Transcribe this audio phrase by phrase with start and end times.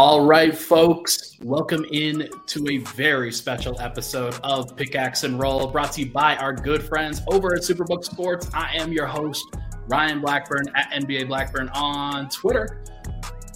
[0.00, 5.90] All right, folks, welcome in to a very special episode of Pickaxe and Roll, brought
[5.94, 8.48] to you by our good friends over at Superbook Sports.
[8.54, 9.44] I am your host,
[9.88, 12.84] Ryan Blackburn at NBA Blackburn on Twitter.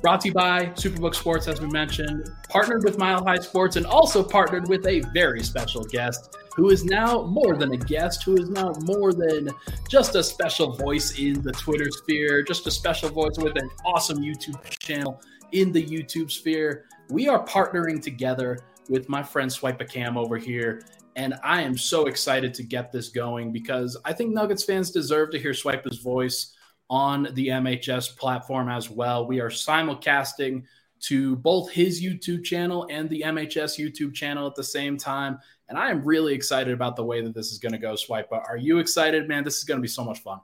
[0.02, 3.86] Brought to you by Superbook Sports, as we mentioned, partnered with Mile High Sports, and
[3.86, 8.36] also partnered with a very special guest who is now more than a guest, who
[8.36, 9.48] is now more than
[9.88, 14.18] just a special voice in the Twitter sphere, just a special voice with an awesome
[14.18, 15.22] YouTube channel
[15.52, 16.86] in the YouTube sphere.
[17.10, 20.82] We are partnering together with my friend Swipe a Cam over here.
[21.14, 25.30] And I am so excited to get this going because I think Nuggets fans deserve
[25.30, 26.54] to hear Swipe's voice
[26.88, 29.26] on the MHS platform as well.
[29.26, 30.64] We are simulcasting
[31.00, 35.38] to both his YouTube channel and the MHS YouTube channel at the same time.
[35.68, 38.30] And I am really excited about the way that this is going to go, Swipe.
[38.30, 39.42] Are you excited, man?
[39.44, 40.40] This is going to be so much fun.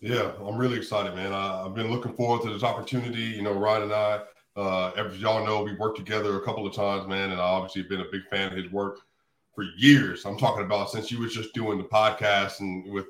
[0.00, 1.32] Yeah, I'm really excited, man.
[1.32, 3.20] I, have been looking forward to this opportunity.
[3.20, 4.20] You know, Ryan and I,
[4.56, 7.82] uh, as y'all know, we worked together a couple of times, man, and I obviously
[7.82, 9.00] have been a big fan of his work
[9.54, 10.24] for years.
[10.24, 13.06] I'm talking about since you was just doing the podcast and with,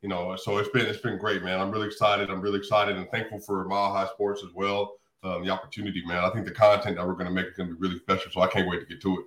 [0.00, 1.60] you know, so it's been it's been great, man.
[1.60, 2.30] I'm really excited.
[2.30, 4.94] I'm really excited and thankful for Mile High Sports as well.
[5.24, 6.22] Um, the opportunity, man.
[6.22, 8.30] I think the content that we're going to make is going to be really special.
[8.30, 9.24] So I can't wait to get to it.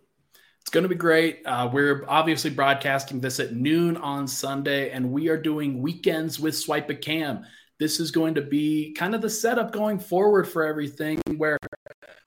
[0.61, 1.41] It's going to be great.
[1.45, 6.55] Uh, we're obviously broadcasting this at noon on Sunday, and we are doing weekends with
[6.55, 7.43] Swipe a Cam.
[7.79, 11.57] This is going to be kind of the setup going forward for everything, where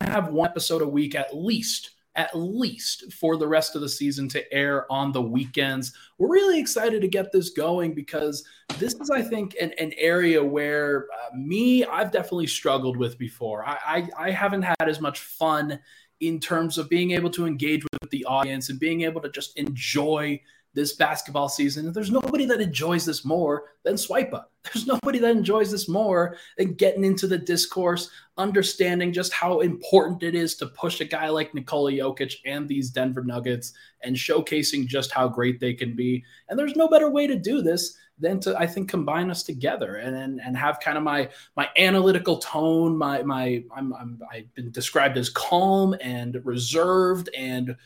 [0.01, 3.89] I have one episode a week at least, at least for the rest of the
[3.89, 5.95] season to air on the weekends.
[6.19, 8.45] We're really excited to get this going because
[8.79, 13.65] this is, I think, an, an area where uh, me, I've definitely struggled with before.
[13.65, 15.79] I, I, I haven't had as much fun
[16.21, 19.57] in terms of being able to engage with the audience and being able to just
[19.59, 20.41] enjoy
[20.75, 21.93] this basketball season.
[21.93, 24.45] There's nobody that enjoys this more than Swipa.
[24.65, 30.23] There's nobody that enjoys this more than getting into the discourse, understanding just how important
[30.23, 34.87] it is to push a guy like Nikola Jokic and these Denver Nuggets and showcasing
[34.87, 36.25] just how great they can be.
[36.49, 39.97] And there's no better way to do this than to I think combine us together
[39.97, 42.97] and and, and have kind of my my analytical tone.
[42.97, 47.77] My my I'm, I'm I've been described as calm and reserved and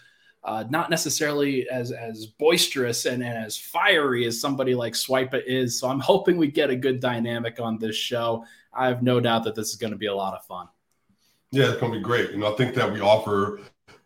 [0.45, 5.79] uh, not necessarily as as boisterous and, and as fiery as somebody like Swipa is.
[5.79, 8.45] So I'm hoping we get a good dynamic on this show.
[8.73, 10.69] I have no doubt that this is going to be a lot of fun.
[11.51, 12.31] Yeah, it's going to be great.
[12.31, 13.61] And I think that we offer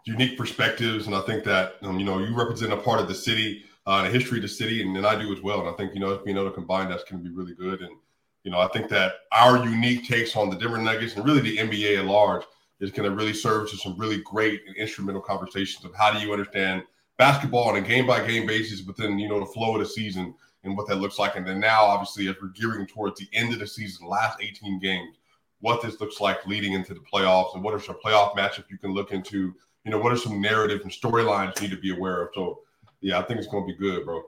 [0.05, 3.15] unique perspectives, and I think that um, you know you represent a part of the
[3.15, 5.61] city uh, and history of the city, and, and I do as well.
[5.61, 7.83] And I think you know being able to combine that's going to be really good.
[7.83, 7.97] And
[8.45, 11.59] you know I think that our unique takes on the Denver Nuggets and really the
[11.59, 12.45] NBA at large
[12.83, 16.19] is going to really serve to some really great and instrumental conversations of how do
[16.19, 16.83] you understand
[17.17, 20.35] basketball on a game by game basis within you know the flow of the season
[20.65, 21.37] and what that looks like.
[21.37, 24.79] And then now, obviously, as we're gearing towards the end of the season, last 18
[24.81, 25.17] games,
[25.61, 28.79] what this looks like leading into the playoffs and what are some playoff matchups you
[28.79, 29.55] can look into.
[29.85, 32.29] You know, what are some narratives and storylines you need to be aware of.
[32.35, 32.61] So
[33.01, 34.23] yeah, I think it's going to be good, bro.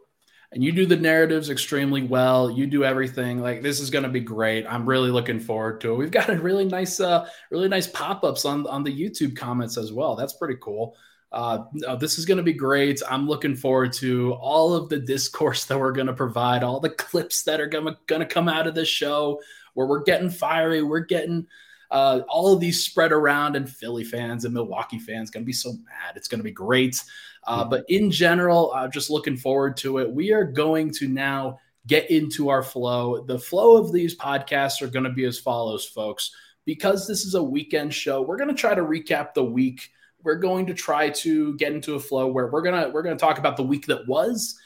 [0.54, 2.48] And you do the narratives extremely well.
[2.48, 3.40] You do everything.
[3.40, 4.64] Like this is going to be great.
[4.66, 5.96] I'm really looking forward to it.
[5.96, 9.92] We've got a really nice, uh, really nice pop-ups on on the YouTube comments as
[9.92, 10.14] well.
[10.14, 10.96] That's pretty cool.
[11.32, 13.02] Uh, no, this is going to be great.
[13.10, 16.90] I'm looking forward to all of the discourse that we're going to provide, all the
[16.90, 19.40] clips that are going to come out of this show
[19.74, 21.48] where we're getting fiery, we're getting
[21.90, 25.52] uh, all of these spread around, and Philly fans and Milwaukee fans going to be
[25.52, 26.16] so mad.
[26.16, 27.02] It's going to be great.
[27.46, 30.10] Uh, but in general, uh, just looking forward to it.
[30.10, 33.24] We are going to now get into our flow.
[33.24, 36.30] The flow of these podcasts are going to be as follows, folks.
[36.64, 39.90] Because this is a weekend show, we're going to try to recap the week.
[40.22, 43.38] We're going to try to get into a flow where we're gonna we're gonna talk
[43.38, 44.58] about the week that was,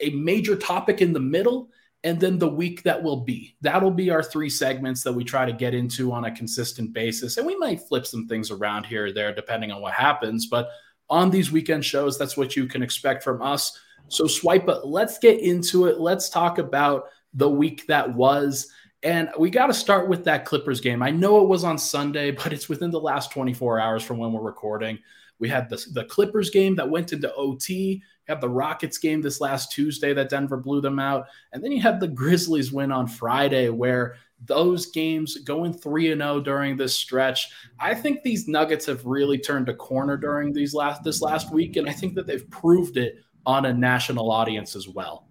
[0.00, 1.70] a major topic in the middle,
[2.04, 3.56] and then the week that will be.
[3.62, 7.38] That'll be our three segments that we try to get into on a consistent basis.
[7.38, 10.46] And we might flip some things around here or there depending on what happens.
[10.46, 10.68] But
[11.08, 12.18] on these weekend shows.
[12.18, 13.78] That's what you can expect from us.
[14.08, 16.00] So, Swipe, let's get into it.
[16.00, 18.68] Let's talk about the week that was.
[19.02, 21.02] And we got to start with that Clippers game.
[21.02, 24.32] I know it was on Sunday, but it's within the last 24 hours from when
[24.32, 24.98] we're recording.
[25.38, 27.74] We had the, the Clippers game that went into OT.
[27.74, 31.26] You had the Rockets game this last Tuesday that Denver blew them out.
[31.52, 36.20] And then you had the Grizzlies win on Friday, where those games going 3 and
[36.20, 37.48] 0 during this stretch.
[37.80, 41.76] I think these Nuggets have really turned a corner during these last this last week
[41.76, 43.16] and I think that they've proved it
[43.46, 45.28] on a national audience as well.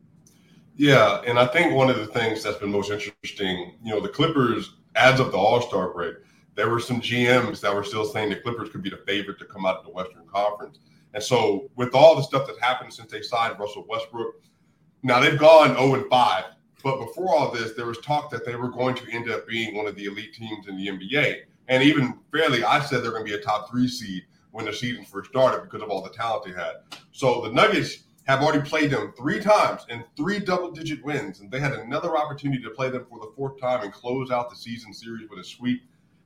[0.77, 4.09] Yeah, and I think one of the things that's been most interesting, you know, the
[4.09, 6.15] Clippers as of the All-Star break,
[6.55, 9.45] there were some GMs that were still saying the Clippers could be the favorite to
[9.45, 10.79] come out of the Western Conference.
[11.13, 14.35] And so with all the stuff that's happened since they signed Russell Westbrook,
[15.03, 16.43] now they've gone 0 and 5
[16.85, 19.75] but before all this, there was talk that they were going to end up being
[19.75, 21.37] one of the elite teams in the NBA.
[21.67, 24.21] And even fairly, I said they're going to be a top three seed
[24.51, 26.73] when the season first started because of all the talent they had.
[27.11, 31.39] So the Nuggets have already played them three times in three double digit wins.
[31.39, 34.51] And they had another opportunity to play them for the fourth time and close out
[34.51, 35.81] the season series with a sweep.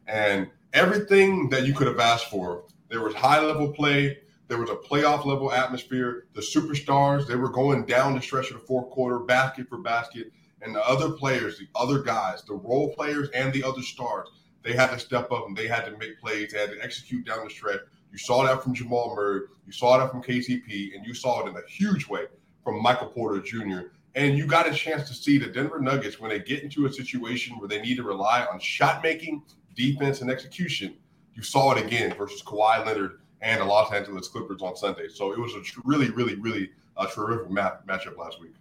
[0.08, 2.66] And everything that you could have asked for.
[2.90, 4.18] There was high level play.
[4.50, 6.26] There was a playoff level atmosphere.
[6.34, 10.34] The superstars, they were going down the stretch of the fourth quarter, basket for basket.
[10.62, 14.28] And the other players, the other guys, the role players and the other stars,
[14.64, 16.52] they had to step up and they had to make plays.
[16.52, 17.80] They had to execute down the stretch.
[18.12, 19.42] You saw that from Jamal Murray.
[19.66, 22.26] You saw that from KCP, and you saw it in a huge way
[22.64, 23.90] from Michael Porter Jr.
[24.16, 26.92] And you got a chance to see the Denver Nuggets when they get into a
[26.92, 29.44] situation where they need to rely on shot making,
[29.76, 30.96] defense, and execution.
[31.36, 35.08] You saw it again versus Kawhi Leonard and the Los Angeles Clippers on Sunday.
[35.08, 38.54] So it was a really, really, really a terrific map, matchup last week.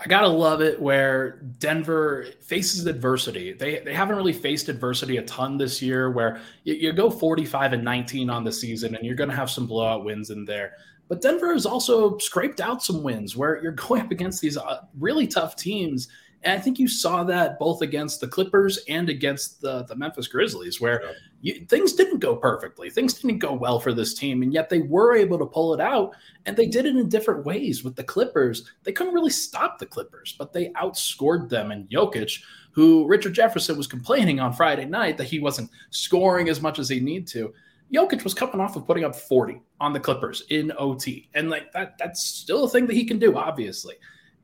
[0.00, 3.52] I gotta love it where Denver faces adversity.
[3.52, 6.10] They they haven't really faced adversity a ton this year.
[6.10, 9.66] Where you, you go 45 and 19 on the season, and you're gonna have some
[9.66, 10.72] blowout wins in there.
[11.08, 14.80] But Denver has also scraped out some wins where you're going up against these uh,
[14.98, 16.08] really tough teams.
[16.44, 20.28] And I think you saw that both against the Clippers and against the, the Memphis
[20.28, 21.54] Grizzlies, where yeah.
[21.54, 22.90] you, things didn't go perfectly.
[22.90, 24.42] Things didn't go well for this team.
[24.42, 26.14] And yet they were able to pull it out.
[26.44, 27.82] And they did it in different ways.
[27.82, 31.70] With the Clippers, they couldn't really stop the Clippers, but they outscored them.
[31.70, 32.42] And Jokic,
[32.72, 36.90] who Richard Jefferson was complaining on Friday night that he wasn't scoring as much as
[36.90, 37.54] he need to.
[37.92, 41.30] Jokic was coming off of putting up 40 on the Clippers in OT.
[41.34, 43.94] And like that, that's still a thing that he can do, obviously.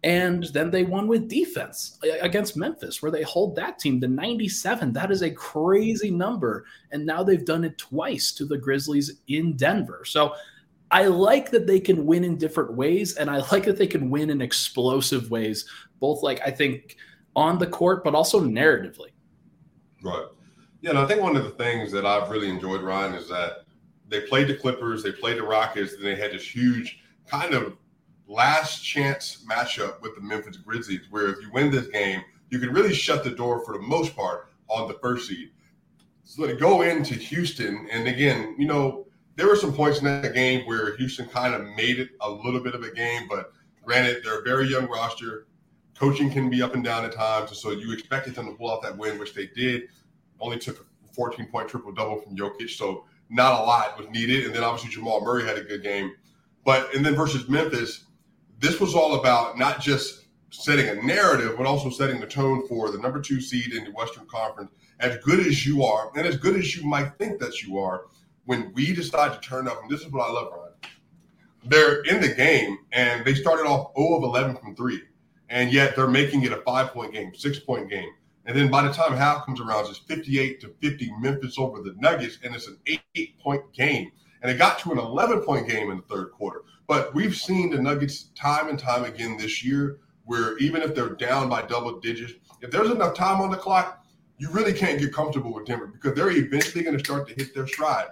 [0.02, 4.94] And then they won with defense against Memphis, where they hold that team to 97.
[4.94, 6.64] That is a crazy number.
[6.90, 10.04] And now they've done it twice to the Grizzlies in Denver.
[10.06, 10.34] So
[10.90, 13.16] I like that they can win in different ways.
[13.16, 15.66] And I like that they can win in explosive ways,
[16.00, 16.96] both like I think
[17.36, 19.10] on the court, but also narratively.
[20.02, 20.26] Right.
[20.80, 20.90] Yeah.
[20.90, 23.64] And I think one of the things that I've really enjoyed, Ryan, is that
[24.08, 27.76] they played the Clippers, they played the Rockets, and they had this huge kind of
[28.30, 32.72] last chance matchup with the Memphis Grizzlies, where if you win this game, you can
[32.72, 35.50] really shut the door for the most part on the first seed.
[36.24, 40.32] So to go into Houston, and again, you know, there were some points in that
[40.32, 43.52] game where Houston kind of made it a little bit of a game, but
[43.84, 45.46] granted, they're a very young roster.
[45.98, 48.80] Coaching can be up and down at times, so you expected them to pull out
[48.82, 49.88] that win, which they did.
[50.38, 54.46] Only took a 14 point triple double from Jokic, so not a lot was needed.
[54.46, 56.14] And then obviously Jamal Murray had a good game.
[56.64, 58.04] But and then versus Memphis,
[58.60, 62.90] this was all about not just setting a narrative, but also setting the tone for
[62.90, 64.70] the number two seed in the Western Conference.
[65.00, 68.02] As good as you are, and as good as you might think that you are,
[68.44, 70.72] when we decide to turn up, and this is what I love, Ryan.
[71.64, 75.02] They're in the game, and they started off 0 of 11 from three,
[75.48, 78.10] and yet they're making it a five point game, six point game.
[78.46, 81.94] And then by the time half comes around, it's 58 to 50 Memphis over the
[81.98, 84.10] Nuggets, and it's an eight point game.
[84.42, 86.62] And it got to an 11 point game in the third quarter.
[86.86, 91.10] But we've seen the Nuggets time and time again this year where even if they're
[91.10, 94.04] down by double digits, if there's enough time on the clock,
[94.38, 97.54] you really can't get comfortable with Denver because they're eventually going to start to hit
[97.54, 98.08] their stride.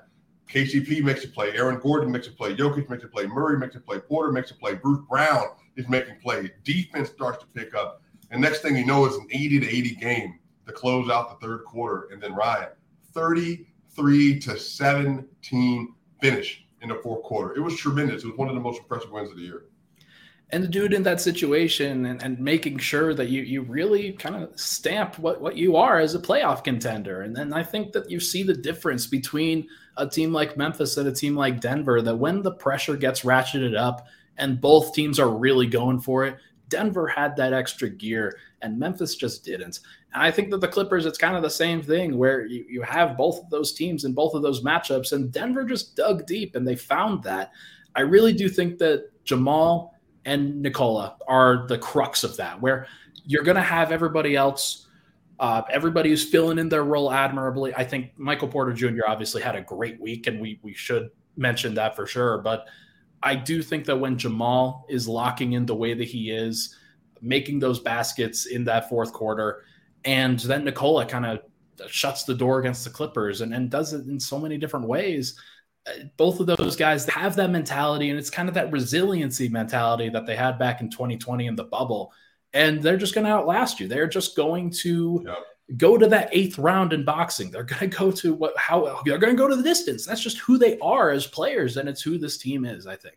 [0.48, 3.76] KCP makes a play, Aaron Gordon makes a play, Jokic makes a play, Murray makes
[3.76, 5.44] a play, Porter makes a play, Bruce Brown
[5.76, 6.50] is making plays.
[6.64, 8.02] Defense starts to pick up.
[8.30, 11.46] And next thing you know, it's an 80 to 80 game to close out the
[11.46, 12.08] third quarter.
[12.12, 12.68] And then Ryan,
[13.12, 17.54] 33 to 17 finish in the fourth quarter.
[17.54, 18.24] It was tremendous.
[18.24, 19.64] It was one of the most impressive wins of the year.
[20.50, 24.34] And the dude in that situation and, and making sure that you you really kind
[24.34, 27.20] of stamp what, what you are as a playoff contender.
[27.20, 31.06] And then I think that you see the difference between a team like Memphis and
[31.06, 34.06] a team like Denver, that when the pressure gets ratcheted up
[34.38, 39.16] and both teams are really going for it, Denver had that extra gear and Memphis
[39.16, 39.80] just didn't.
[40.14, 42.82] And I think that the Clippers, it's kind of the same thing where you, you
[42.82, 46.54] have both of those teams in both of those matchups, and Denver just dug deep
[46.54, 47.52] and they found that.
[47.94, 52.86] I really do think that Jamal and Nikola are the crux of that, where
[53.24, 54.86] you're going to have everybody else.
[55.40, 57.72] Uh, everybody who's filling in their role admirably.
[57.72, 59.02] I think Michael Porter Jr.
[59.06, 62.38] obviously had a great week, and we we should mention that for sure.
[62.38, 62.66] But
[63.22, 66.76] I do think that when Jamal is locking in the way that he is,
[67.20, 69.64] making those baskets in that fourth quarter,
[70.04, 71.40] and then Nikola kind of
[71.86, 75.38] shuts the door against the Clippers and, and does it in so many different ways.
[75.86, 80.08] Uh, both of those guys have that mentality, and it's kind of that resiliency mentality
[80.08, 82.12] that they had back in 2020 in the bubble.
[82.52, 83.88] And they're just going to outlast you.
[83.88, 85.38] They're just going to yep.
[85.76, 87.50] go to that eighth round in boxing.
[87.50, 90.06] They're going to go to what, how they're going to go to the distance.
[90.06, 93.16] That's just who they are as players, and it's who this team is, I think.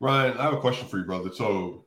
[0.00, 1.30] Ryan, I have a question for you, brother.
[1.32, 1.84] So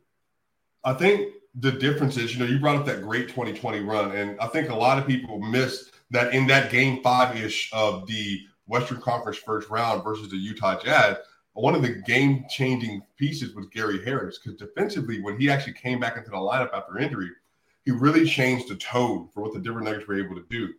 [0.84, 4.40] I think the difference is, you know, you brought up that great 2020 run, and
[4.40, 8.42] I think a lot of people missed that in that game five ish of the
[8.68, 11.18] Western Conference first round versus the Utah Jazz,
[11.54, 16.00] one of the game changing pieces was Gary Harris because defensively, when he actually came
[16.00, 17.30] back into the lineup after injury,
[17.86, 20.74] he really changed the tone for what the Denver Nuggets were able to do.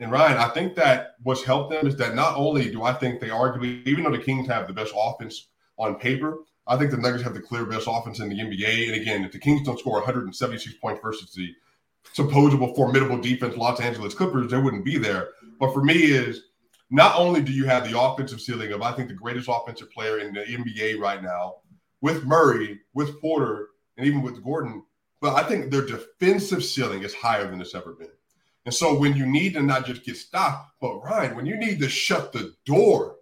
[0.00, 3.20] And Ryan, I think that what's helped them is that not only do I think
[3.20, 6.98] they arguably, even though the Kings have the best offense on paper, I think the
[6.98, 8.88] Nuggets have the clear best offense in the NBA.
[8.88, 11.54] And again, if the Kings don't score 176 points versus the
[12.12, 15.30] supposable formidable defense Los Angeles Clippers, they wouldn't be there.
[15.58, 16.42] But for me, is
[16.90, 20.18] not only do you have the offensive ceiling of I think the greatest offensive player
[20.18, 21.56] in the NBA right now,
[22.00, 24.84] with Murray, with Porter, and even with Gordon,
[25.20, 28.08] but I think their defensive ceiling is higher than it's ever been.
[28.64, 31.80] And so when you need to not just get stopped, but Ryan, when you need
[31.80, 33.16] to shut the door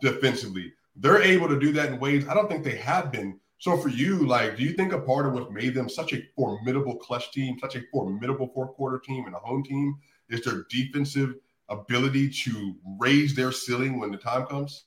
[0.00, 3.38] defensively, they're able to do that in ways I don't think they have been.
[3.58, 6.22] So for you, like, do you think a part of what made them such a
[6.36, 9.96] formidable clutch team, such a formidable fourth quarter team and a home team
[10.28, 11.34] is their defensive
[11.68, 14.84] ability to raise their ceiling when the time comes?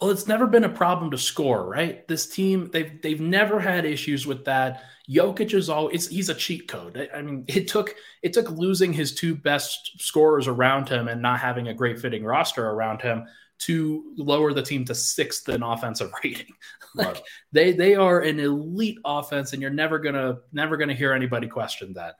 [0.00, 2.06] Well, it's never been a problem to score, right?
[2.08, 4.82] This team, they've they've never had issues with that.
[5.08, 7.08] Jokic is always he's a cheat code.
[7.14, 11.40] I mean, it took it took losing his two best scorers around him and not
[11.40, 13.24] having a great fitting roster around him
[13.60, 16.52] to lower the team to sixth in offensive rating.
[16.94, 17.22] like right.
[17.52, 21.92] they they are an elite offense, and you're never gonna never gonna hear anybody question
[21.94, 22.16] that.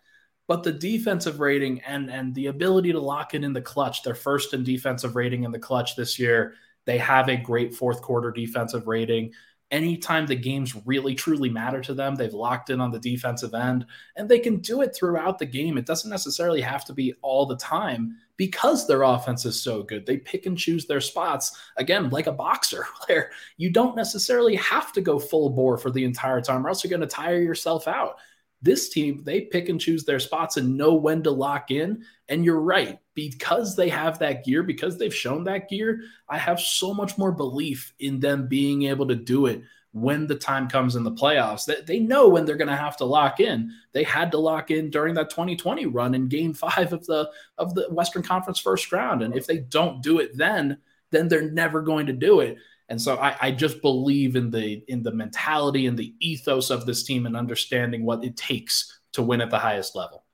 [0.46, 4.14] But the defensive rating and and the ability to lock it in the clutch, their
[4.14, 6.54] first in defensive rating in the clutch this year.
[6.86, 9.32] They have a great fourth quarter defensive rating
[9.70, 13.84] anytime the games really truly matter to them, they've locked in on the defensive end
[14.16, 15.76] and they can do it throughout the game.
[15.76, 20.06] It doesn't necessarily have to be all the time because their offense is so good.
[20.06, 24.92] They pick and choose their spots again, like a boxer, where you don't necessarily have
[24.92, 27.86] to go full bore for the entire time, or else you're going to tire yourself
[27.86, 28.16] out.
[28.62, 32.04] This team, they pick and choose their spots and know when to lock in.
[32.28, 36.58] And you're right, because they have that gear, because they've shown that gear, I have
[36.58, 39.62] so much more belief in them being able to do it
[39.94, 41.64] when the time comes in the playoffs.
[41.64, 43.72] They, they know when they're going to have to lock in.
[43.92, 47.74] They had to lock in during that 2020 run in game five of the of
[47.74, 49.22] the Western Conference first round.
[49.22, 50.78] And if they don't do it then,
[51.10, 52.58] then they're never going to do it.
[52.88, 56.84] And so I, I, just believe in the in the mentality and the ethos of
[56.84, 60.24] this team and understanding what it takes to win at the highest level.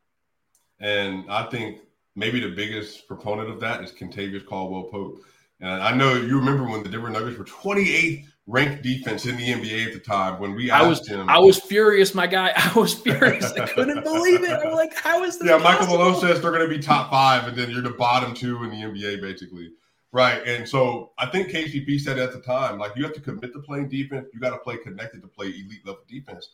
[0.81, 1.81] And I think
[2.17, 5.23] maybe the biggest proponent of that is Kentavious Caldwell Pope.
[5.61, 9.47] And I know you remember when the Denver Nuggets were 28th ranked defense in the
[9.47, 11.29] NBA at the time when we I was him.
[11.29, 12.53] I was furious, my guy.
[12.57, 13.53] I was furious.
[13.53, 14.51] I couldn't believe it.
[14.51, 15.49] I'm like, how is this?
[15.49, 18.35] Yeah, Michael Malone says they're going to be top five, and then you're the bottom
[18.35, 19.71] two in the NBA, basically.
[20.13, 20.45] Right.
[20.45, 23.61] And so I think KCP said at the time, like you have to commit to
[23.61, 24.27] playing defense.
[24.35, 26.51] You got to play connected to play elite level defense.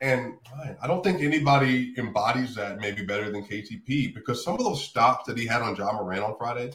[0.00, 0.34] And
[0.82, 5.26] I don't think anybody embodies that maybe better than KCP because some of those stops
[5.26, 6.72] that he had on Ja Morant on Friday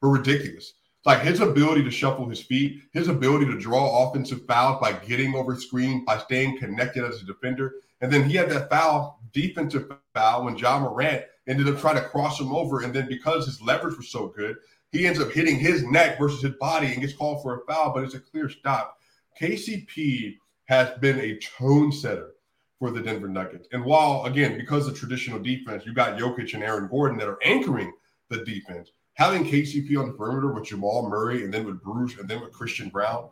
[0.00, 0.74] were ridiculous.
[1.04, 5.34] Like his ability to shuffle his feet, his ability to draw offensive fouls by getting
[5.34, 7.74] over screen, by staying connected as a defender.
[8.00, 12.08] And then he had that foul, defensive foul, when Ja Morant ended up trying to
[12.08, 12.80] cross him over.
[12.80, 14.56] And then because his leverage was so good,
[14.92, 17.92] he ends up hitting his neck versus his body and gets called for a foul,
[17.92, 18.96] but it's a clear stop.
[19.40, 22.30] KCP has been a tone setter
[22.78, 23.68] for the Denver Nuggets.
[23.72, 27.42] And while, again, because of traditional defense, you got Jokic and Aaron Gordon that are
[27.42, 27.92] anchoring
[28.30, 32.28] the defense, having KCP on the perimeter with Jamal Murray and then with Bruce and
[32.28, 33.30] then with Christian Braun,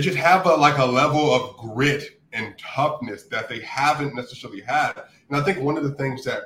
[0.00, 4.94] just have a, like a level of grit and toughness that they haven't necessarily had.
[5.28, 6.42] And I think one of the things that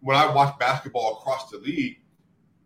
[0.00, 1.98] when I watch basketball across the league,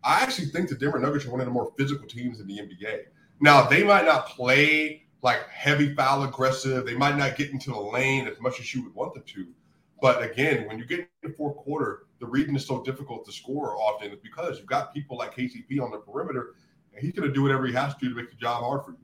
[0.03, 2.57] I actually think the Denver Nuggets are one of the more physical teams in the
[2.57, 3.03] NBA.
[3.39, 6.85] Now, they might not play like heavy foul aggressive.
[6.85, 9.47] They might not get into the lane as much as you would want them to.
[10.01, 13.31] But again, when you get in the fourth quarter, the reading is so difficult to
[13.31, 16.53] score often because you've got people like KCP on the perimeter,
[16.93, 18.91] and he's going to do whatever he has to to make the job hard for
[18.91, 18.97] you.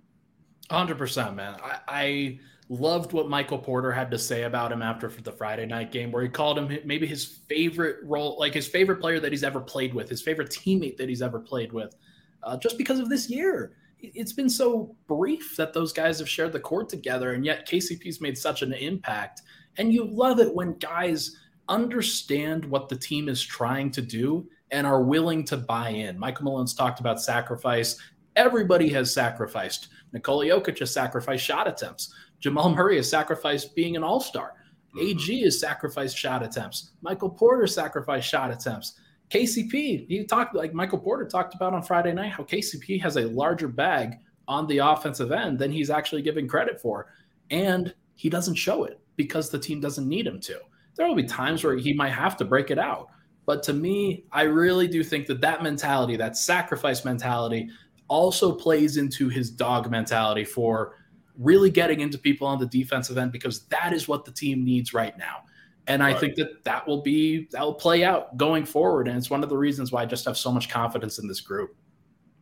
[0.69, 1.57] 100%, man.
[1.63, 5.91] I, I loved what Michael Porter had to say about him after the Friday night
[5.91, 9.43] game, where he called him maybe his favorite role, like his favorite player that he's
[9.43, 11.95] ever played with, his favorite teammate that he's ever played with,
[12.43, 13.73] uh, just because of this year.
[13.99, 18.21] It's been so brief that those guys have shared the court together, and yet KCP's
[18.21, 19.41] made such an impact.
[19.79, 21.35] And you love it when guys
[21.69, 26.17] understand what the team is trying to do and are willing to buy in.
[26.19, 27.99] Michael Malone's talked about sacrifice.
[28.35, 29.89] Everybody has sacrificed.
[30.13, 32.13] Nikola Jokic has sacrificed shot attempts.
[32.39, 34.53] Jamal Murray has sacrificed being an all star.
[34.95, 35.07] Mm-hmm.
[35.07, 36.91] AG has sacrificed shot attempts.
[37.01, 38.99] Michael Porter sacrificed shot attempts.
[39.29, 43.27] KCP, he talked like Michael Porter talked about on Friday night how KCP has a
[43.27, 44.15] larger bag
[44.47, 47.07] on the offensive end than he's actually giving credit for.
[47.49, 50.59] And he doesn't show it because the team doesn't need him to.
[50.97, 53.09] There will be times where he might have to break it out.
[53.45, 57.69] But to me, I really do think that that mentality, that sacrifice mentality,
[58.09, 60.95] also plays into his dog mentality for
[61.37, 64.93] really getting into people on the defensive end because that is what the team needs
[64.93, 65.43] right now.
[65.87, 66.19] And I right.
[66.19, 69.47] think that that will be that will play out going forward, and it's one of
[69.47, 71.77] the reasons why I just have so much confidence in this group.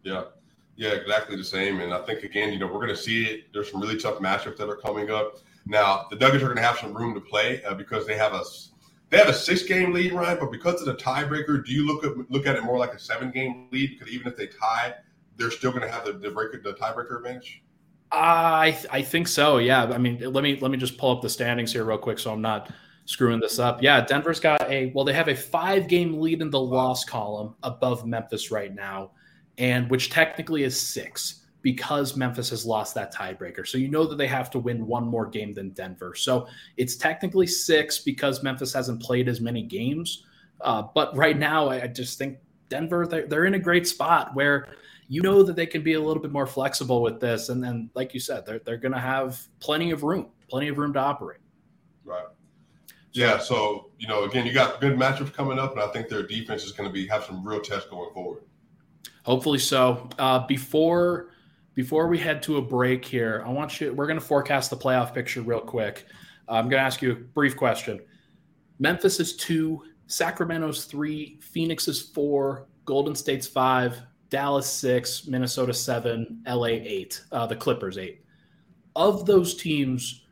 [0.02, 0.24] Yeah,
[0.76, 1.82] yeah, exactly the same.
[1.82, 3.54] And I think again, you know, we're going to see it.
[3.54, 5.38] There's some really tough matchups that are coming up.
[5.66, 8.34] Now, the Nuggets are going to have some room to play uh, because they have
[8.34, 8.44] a
[9.10, 10.40] they have a six game lead, right?
[10.40, 13.00] But because of the tiebreaker, do you look at look at it more like a
[13.00, 13.98] seven game lead?
[13.98, 14.94] Because even if they tie,
[15.38, 17.64] they're still going to have the the, breaker, the tiebreaker advantage.
[18.12, 19.58] I I think so.
[19.58, 19.86] Yeah.
[19.86, 22.32] I mean, let me let me just pull up the standings here real quick, so
[22.32, 22.72] I'm not
[23.06, 23.82] screwing this up.
[23.82, 27.56] Yeah, Denver's got a well, they have a five game lead in the loss column
[27.64, 29.12] above Memphis right now,
[29.58, 33.68] and which technically is six because Memphis has lost that tiebreaker.
[33.68, 36.14] So you know that they have to win one more game than Denver.
[36.14, 40.26] So it's technically six because Memphis hasn't played as many games.
[40.62, 42.38] Uh, but right now, I just think
[42.70, 44.68] Denver they're, they're in a great spot where
[45.08, 47.50] you know that they can be a little bit more flexible with this.
[47.50, 50.78] And then, like you said, they're, they're going to have plenty of room, plenty of
[50.78, 51.40] room to operate.
[52.04, 52.28] Right.
[53.14, 53.40] Yeah.
[53.40, 56.64] So, you know, again, you got good matchups coming up, and I think their defense
[56.64, 58.44] is going to be have some real tests going forward.
[59.24, 60.08] Hopefully so.
[60.20, 61.32] Uh, before
[61.76, 63.94] before we head to a break here, I want you.
[63.94, 66.06] We're going to forecast the playoff picture real quick.
[66.48, 68.00] I'm going to ask you a brief question.
[68.80, 76.42] Memphis is two, Sacramento's three, Phoenix is four, Golden State's five, Dallas six, Minnesota seven,
[76.48, 78.24] LA eight, uh, the Clippers eight.
[78.96, 80.24] Of those teams,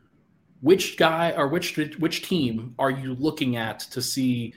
[0.62, 4.54] which guy or which which team are you looking at to see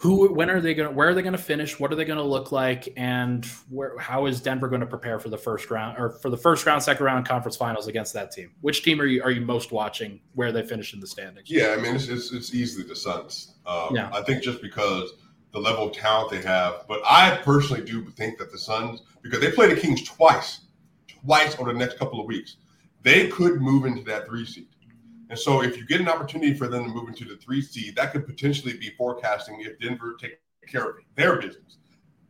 [0.00, 2.04] who when are they going to where are they going to finish what are they
[2.04, 5.70] going to look like and where how is denver going to prepare for the first
[5.70, 9.00] round or for the first round second round conference finals against that team which team
[9.00, 11.94] are you are you most watching where they finish in the standings yeah i mean
[11.94, 14.10] it's it's, it's easily the suns um, yeah.
[14.12, 15.12] i think just because
[15.52, 16.84] the level of talent they have.
[16.88, 20.60] But I personally do think that the Suns, because they play the Kings twice,
[21.08, 22.56] twice over the next couple of weeks,
[23.02, 24.68] they could move into that three seed.
[25.30, 27.94] And so if you get an opportunity for them to move into the three seed,
[27.94, 31.78] that could potentially be forecasting if Denver take care of their business,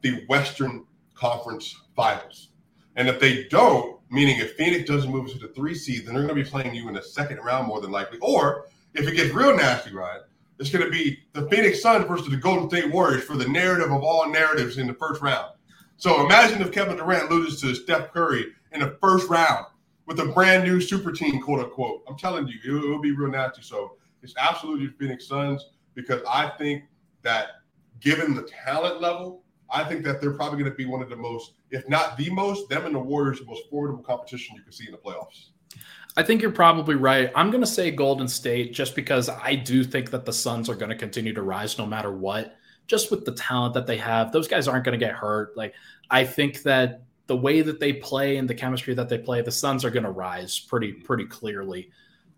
[0.02, 0.84] the Western
[1.14, 2.50] Conference Finals.
[2.96, 6.26] And if they don't, meaning if Phoenix doesn't move to the three seed, then they're
[6.26, 8.18] going to be playing you in the second round more than likely.
[8.20, 10.20] Or if it gets real nasty, Ryan,
[10.58, 13.90] it's going to be the Phoenix Suns versus the Golden State Warriors for the narrative
[13.90, 15.52] of all narratives in the first round.
[15.96, 19.66] So imagine if Kevin Durant loses to Steph Curry in the first round
[20.10, 22.02] with a brand new super team, quote unquote.
[22.08, 23.62] I'm telling you, it will be real nasty.
[23.62, 23.92] So
[24.24, 26.82] it's absolutely Phoenix Suns because I think
[27.22, 27.60] that
[28.00, 31.16] given the talent level, I think that they're probably going to be one of the
[31.16, 34.72] most, if not the most, them and the Warriors, the most formidable competition you can
[34.72, 35.50] see in the playoffs.
[36.16, 37.30] I think you're probably right.
[37.36, 40.74] I'm going to say Golden State just because I do think that the Suns are
[40.74, 42.56] going to continue to rise no matter what.
[42.88, 45.56] Just with the talent that they have, those guys aren't going to get hurt.
[45.56, 45.72] Like
[46.10, 49.52] I think that the way that they play and the chemistry that they play, the
[49.52, 51.88] Suns are going to rise pretty pretty clearly.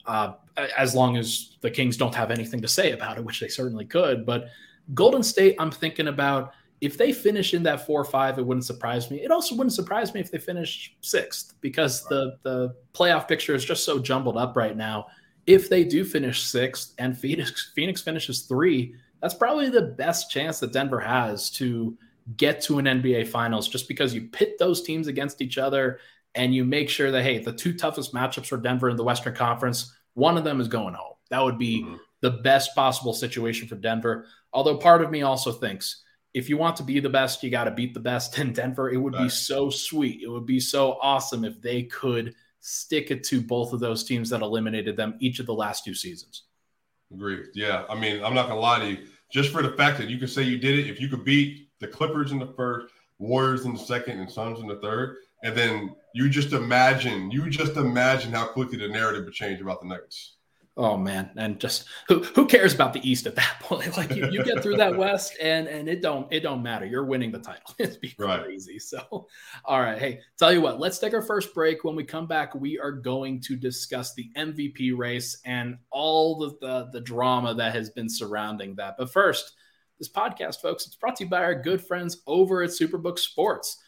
[0.04, 0.34] Uh,
[0.76, 3.86] as long as the Kings don't have anything to say about it, which they certainly
[3.86, 4.26] could.
[4.26, 4.48] But
[4.92, 6.52] Golden State, I'm thinking about
[6.82, 9.22] if they finish in that four or five, it wouldn't surprise me.
[9.22, 13.64] It also wouldn't surprise me if they finish sixth because the the playoff picture is
[13.64, 15.06] just so jumbled up right now.
[15.46, 20.60] If they do finish sixth and Phoenix Phoenix finishes three, that's probably the best chance
[20.60, 21.96] that Denver has to
[22.36, 26.00] get to an NBA Finals, just because you pit those teams against each other
[26.34, 29.34] and you make sure that hey, the two toughest matchups for Denver in the Western
[29.34, 31.14] Conference, one of them is going home.
[31.30, 31.96] That would be mm-hmm.
[32.20, 34.26] the best possible situation for Denver.
[34.52, 36.02] Although part of me also thinks
[36.34, 38.90] if you want to be the best, you got to beat the best in Denver.
[38.90, 39.24] It would right.
[39.24, 40.22] be so sweet.
[40.22, 44.30] It would be so awesome if they could stick it to both of those teams
[44.30, 46.44] that eliminated them each of the last two seasons.
[47.12, 47.46] Agreed.
[47.54, 47.84] Yeah.
[47.90, 48.98] I mean, I'm not going to lie to you.
[49.30, 51.70] Just for the fact that you can say you did it, if you could beat
[51.82, 55.54] the Clippers in the first, Warriors in the second, and Suns in the third, and
[55.54, 59.88] then you just imagine, you just imagine how quickly the narrative would change about the
[59.88, 60.36] Nuggets.
[60.74, 63.94] Oh man, and just who who cares about the East at that point?
[63.94, 66.86] Like you, you get through that West, and and it don't it don't matter.
[66.86, 67.74] You're winning the title.
[67.78, 68.42] It's be right.
[68.42, 68.78] crazy.
[68.78, 69.26] So,
[69.66, 71.84] all right, hey, tell you what, let's take our first break.
[71.84, 76.56] When we come back, we are going to discuss the MVP race and all the
[76.62, 78.94] the, the drama that has been surrounding that.
[78.96, 79.52] But first,
[79.98, 83.78] this podcast, folks, it's brought to you by our good friends over at Superbook Sports.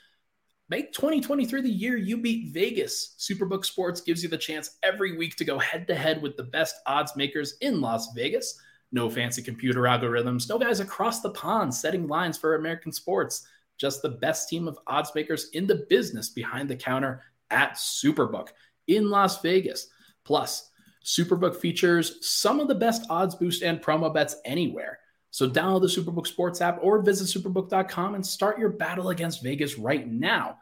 [0.71, 3.17] Make 2023 the year you beat Vegas.
[3.19, 6.43] Superbook Sports gives you the chance every week to go head to head with the
[6.43, 8.59] best odds makers in Las Vegas.
[8.91, 13.47] No fancy computer algorithms, no guys across the pond setting lines for American sports.
[13.77, 18.49] Just the best team of odds makers in the business behind the counter at Superbook
[18.87, 19.89] in Las Vegas.
[20.25, 20.71] Plus,
[21.05, 25.01] Superbook features some of the best odds boost and promo bets anywhere.
[25.35, 29.77] So download the Superbook Sports app or visit superbook.com and start your battle against Vegas
[29.77, 30.59] right now.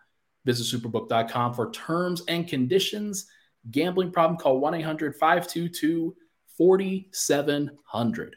[0.46, 3.26] Visit superbook.com for terms and conditions.
[3.70, 6.16] Gambling problem, call 1 800 522
[6.56, 8.36] 4700.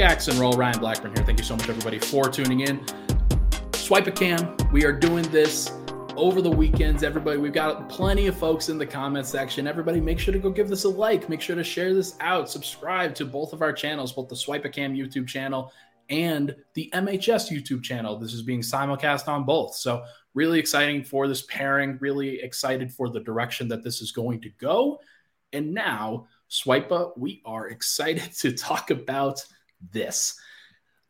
[0.00, 0.54] Pickaxe and roll.
[0.54, 1.26] Ryan Blackburn here.
[1.26, 2.82] Thank you so much, everybody, for tuning in.
[3.74, 4.56] Swipe a cam.
[4.72, 5.72] We are doing this
[6.16, 7.02] over the weekends.
[7.02, 9.66] Everybody, we've got plenty of folks in the comment section.
[9.66, 11.28] Everybody, make sure to go give this a like.
[11.28, 12.48] Make sure to share this out.
[12.48, 15.70] Subscribe to both of our channels, both the Swipe a Cam YouTube channel
[16.08, 18.18] and the MHS YouTube channel.
[18.18, 19.74] This is being simulcast on both.
[19.74, 21.98] So, really exciting for this pairing.
[22.00, 24.98] Really excited for the direction that this is going to go.
[25.52, 29.44] And now, Swipa, we are excited to talk about
[29.92, 30.38] this.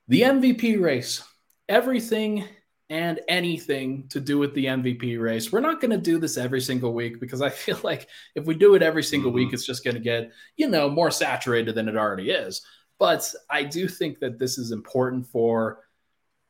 [0.09, 1.23] The MVP race,
[1.69, 2.45] everything
[2.91, 5.53] and anything to do with the MVP race.
[5.53, 8.55] We're not going to do this every single week because I feel like if we
[8.55, 9.37] do it every single mm-hmm.
[9.37, 12.63] week, it's just going to get, you know, more saturated than it already is.
[12.99, 15.85] But I do think that this is important for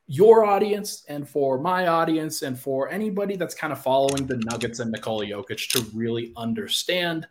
[0.06, 4.80] your audience and for my audience and for anybody that's kind of following the Nuggets
[4.80, 7.28] and Nikola Jokic to really understand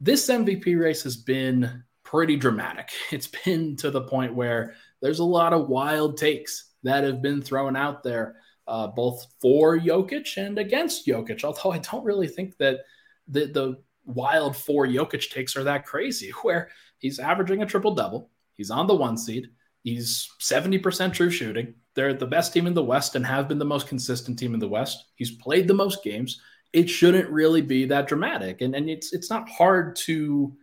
[0.00, 1.82] this MVP race has been
[2.14, 2.90] pretty dramatic.
[3.10, 7.42] It's been to the point where there's a lot of wild takes that have been
[7.42, 8.36] thrown out there,
[8.68, 11.42] uh, both for Jokic and against Jokic.
[11.42, 12.78] Although I don't really think that
[13.26, 18.30] the, the wild for Jokic takes are that crazy, where he's averaging a triple double.
[18.52, 19.48] He's on the one seed.
[19.82, 21.74] He's 70% true shooting.
[21.94, 24.60] They're the best team in the West and have been the most consistent team in
[24.60, 25.10] the West.
[25.16, 26.40] He's played the most games
[26.72, 28.60] it shouldn't really be that dramatic.
[28.60, 30.56] And, and it's it's not hard to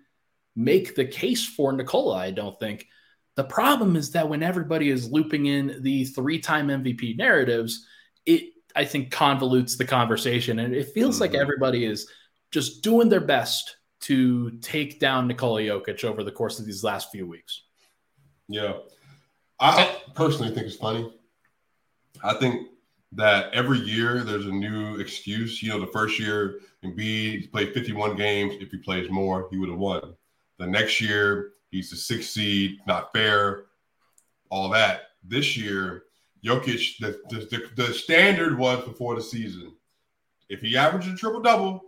[0.55, 2.87] make the case for Nikola, I don't think.
[3.35, 7.85] The problem is that when everybody is looping in the three-time MVP narratives,
[8.25, 10.59] it I think convolutes the conversation.
[10.59, 11.21] And it feels mm-hmm.
[11.21, 12.07] like everybody is
[12.51, 17.11] just doing their best to take down Nikola Jokic over the course of these last
[17.11, 17.63] few weeks.
[18.47, 18.73] Yeah.
[19.59, 21.13] I personally think it's funny.
[22.23, 22.67] I think
[23.13, 25.61] that every year there's a new excuse.
[25.61, 28.55] You know, the first year Embiid played 51 games.
[28.59, 30.15] If he plays more, he would have won.
[30.62, 33.63] The next year, he's the sixth seed, not fair,
[34.52, 35.06] all that.
[35.24, 36.04] This year,
[36.45, 39.74] Jokic, the, the, the standard was before the season.
[40.50, 41.82] If he averages a triple double,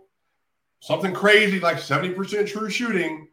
[0.80, 3.28] something crazy like 70% true shooting,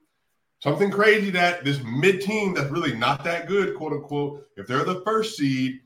[0.59, 4.83] something crazy that this mid team that's really not that good, quote unquote, if they're
[4.83, 5.79] the first seed,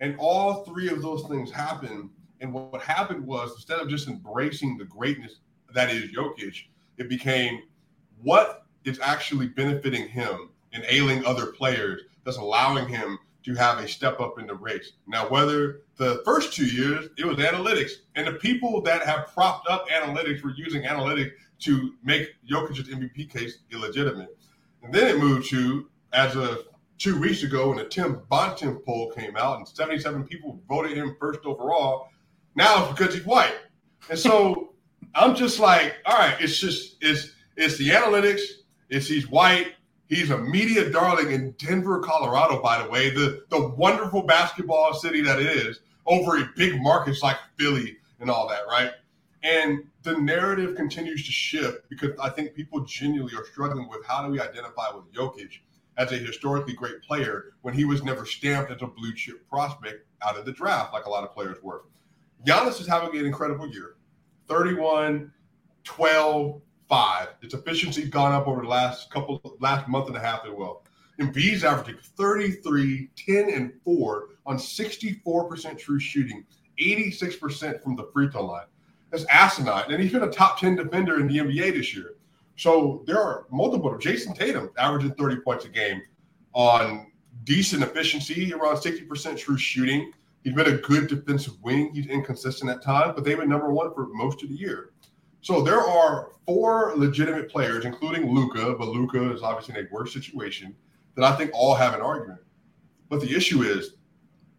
[0.00, 2.10] and all three of those things happened.
[2.42, 5.36] And what happened was instead of just embracing the greatness
[5.72, 6.64] that is Jokic,
[6.98, 7.62] it became
[8.20, 13.88] what is actually benefiting him and ailing other players that's allowing him to have a
[13.88, 14.92] step up in the race.
[15.06, 19.68] Now, whether the first two years it was analytics, and the people that have propped
[19.68, 24.36] up analytics were using analytics to make Jokic's MVP case illegitimate.
[24.82, 26.66] And then it moved to, as of
[26.98, 31.16] two weeks ago when the Tim Bontemps poll came out and 77 people voted him
[31.18, 32.08] first overall.
[32.54, 33.54] Now it's because he's white.
[34.10, 34.74] And so
[35.14, 38.40] I'm just like, all right, it's just it's it's the analytics,
[38.88, 39.74] it's he's white,
[40.06, 45.20] he's a media darling in Denver, Colorado, by the way, the the wonderful basketball city
[45.22, 48.92] that it is, over a big markets like Philly and all that, right?
[49.42, 54.24] And the narrative continues to shift because I think people genuinely are struggling with how
[54.24, 55.58] do we identify with Jokic
[55.96, 60.06] as a historically great player when he was never stamped as a blue chip prospect
[60.22, 61.84] out of the draft like a lot of players were.
[62.46, 63.96] Giannis is having an incredible year
[64.48, 65.32] 31,
[65.84, 67.28] 12, 5.
[67.42, 70.84] Its efficiency gone up over the last couple, last month and a half as well.
[71.20, 76.44] Embiid's averaging 33, 10, and 4 on 64% true shooting,
[76.80, 78.66] 86% from the free throw line.
[79.10, 79.90] That's asinine.
[79.90, 82.14] And he's been a top 10 defender in the NBA this year.
[82.56, 83.90] So there are multiple.
[83.98, 86.02] Jayson Tatum averaging 30 points a game
[86.52, 87.10] on
[87.44, 90.12] decent efficiency, around 60% true shooting.
[90.44, 91.92] He's been a good defensive wing.
[91.94, 94.90] He's inconsistent at times, but they've been number one for most of the year.
[95.40, 100.12] So there are four legitimate players, including Luka, but Luka is obviously in a worse
[100.12, 100.74] situation,
[101.14, 102.40] that I think all have an argument.
[103.08, 103.94] But the issue is,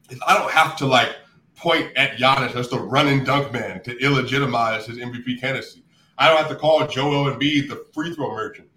[0.10, 1.16] is I don't have to like
[1.56, 5.84] point at Giannis as the run and dunk man to illegitimize his MVP candidacy.
[6.18, 8.68] I don't have to call Joel Embiid the free throw merchant.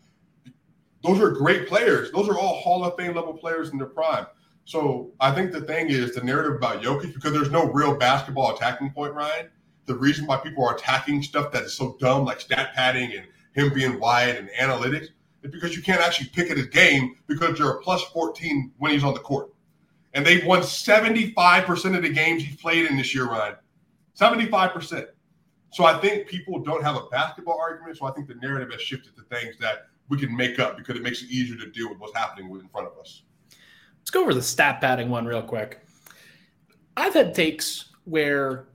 [1.02, 2.12] Those are great players.
[2.12, 4.26] Those are all Hall of Fame level players in their prime.
[4.64, 8.54] So I think the thing is the narrative about Jokic, because there's no real basketball
[8.54, 9.48] attacking point, Ryan.
[9.86, 13.26] The reason why people are attacking stuff that is so dumb, like stat padding and
[13.54, 15.08] him being wide and analytics,
[15.42, 18.92] is because you can't actually pick at his game because you're a plus 14 when
[18.92, 19.52] he's on the court.
[20.14, 23.56] And they've won 75% of the games he's played in this year, Ryan.
[24.18, 25.06] 75%.
[25.72, 27.96] So I think people don't have a basketball argument.
[27.96, 30.96] So I think the narrative has shifted to things that we can make up because
[30.96, 33.22] it makes it easier to deal with what's happening in front of us.
[34.00, 35.80] Let's go over the stat padding one real quick.
[36.96, 38.66] I've had takes where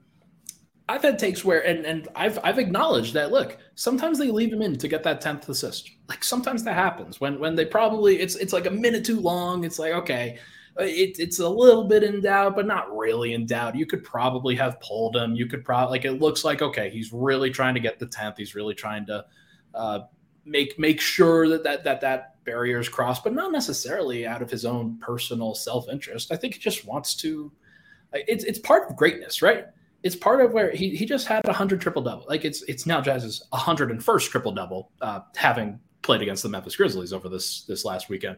[0.89, 4.61] I've had takes where and and I've I've acknowledged that look, sometimes they leave him
[4.61, 5.91] in to get that 10th assist.
[6.07, 9.65] Like sometimes that happens when when they probably it's it's like a minute too long.
[9.65, 10.37] It's like, okay,
[10.77, 13.75] it, it's a little bit in doubt, but not really in doubt.
[13.75, 15.35] You could probably have pulled him.
[15.35, 18.37] You could probably like it looks like okay, he's really trying to get the 10th.
[18.37, 19.25] He's really trying to
[19.73, 19.99] uh,
[20.45, 24.49] make make sure that that that that barrier is crossed, but not necessarily out of
[24.49, 26.31] his own personal self interest.
[26.31, 27.51] I think he just wants to.
[28.13, 29.65] It's it's part of greatness, right?
[30.03, 32.25] It's part of where he, he just had a hundred triple double.
[32.27, 36.49] Like it's it's now Jazz's hundred and first triple double, uh, having played against the
[36.49, 38.37] Memphis Grizzlies over this this last weekend.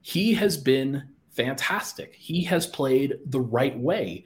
[0.00, 2.14] He has been fantastic.
[2.14, 4.24] He has played the right way,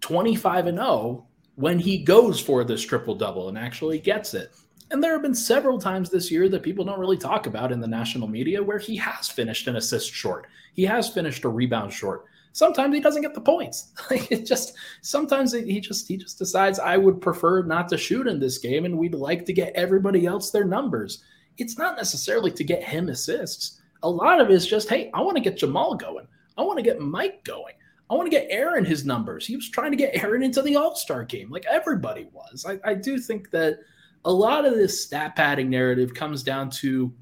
[0.00, 4.32] twenty five and zero oh when he goes for this triple double and actually gets
[4.32, 4.54] it.
[4.90, 7.80] And there have been several times this year that people don't really talk about in
[7.80, 10.46] the national media where he has finished an assist short.
[10.74, 12.26] He has finished a rebound short.
[12.58, 13.92] Sometimes he doesn't get the points.
[14.10, 18.40] It just sometimes he just he just decides I would prefer not to shoot in
[18.40, 21.22] this game and we'd like to get everybody else their numbers.
[21.56, 23.80] It's not necessarily to get him assists.
[24.02, 26.26] A lot of it is just, hey, I want to get Jamal going.
[26.56, 27.74] I want to get Mike going.
[28.10, 29.46] I want to get Aaron his numbers.
[29.46, 32.66] He was trying to get Aaron into the All Star game, like everybody was.
[32.68, 33.78] I, I do think that
[34.24, 37.12] a lot of this stat padding narrative comes down to,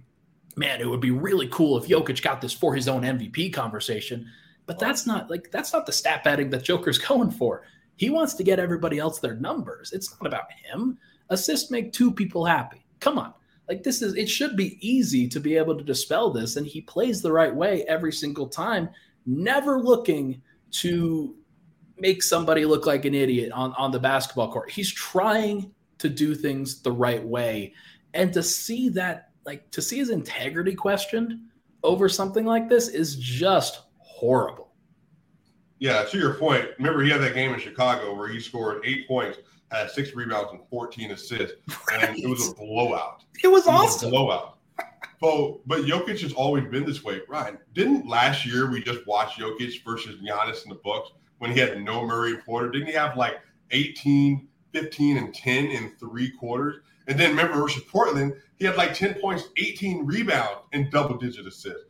[0.57, 4.31] man, it would be really cool if Jokic got this for his own MVP conversation.
[4.67, 7.63] But that's not like that's not the stat padding that Joker's going for.
[7.97, 9.93] He wants to get everybody else their numbers.
[9.93, 10.99] It's not about him.
[11.31, 12.85] Assists make two people happy.
[13.01, 13.33] Come on.
[13.69, 16.57] Like this is it should be easy to be able to dispel this.
[16.57, 18.89] And he plays the right way every single time,
[19.25, 21.35] never looking to
[21.99, 24.71] make somebody look like an idiot on, on the basketball court.
[24.71, 27.73] He's trying to do things the right way.
[28.15, 31.41] And to see that, like, to see his integrity questioned
[31.83, 33.83] over something like this is just
[34.17, 34.73] horrible.
[35.79, 39.07] Yeah, to your point, remember he had that game in Chicago where he scored eight
[39.07, 39.39] points,
[39.71, 41.57] had six rebounds, and 14 assists.
[41.89, 42.05] Right.
[42.05, 43.23] And it was a blowout.
[43.45, 44.11] It was it awesome.
[44.11, 44.59] Was blowout.
[45.21, 47.21] So, but Jokic has always been this way.
[47.29, 51.61] Ryan, didn't last year we just watch Jokic versus Giannis in the Bucks when he
[51.61, 52.71] had no Murray and Porter?
[52.71, 53.39] Didn't he have like
[53.73, 56.77] 18, 15 and 10 in three quarters.
[57.09, 61.47] And then remember versus Portland, he had like 10 points, 18 rebounds, and double digit
[61.47, 61.86] assists.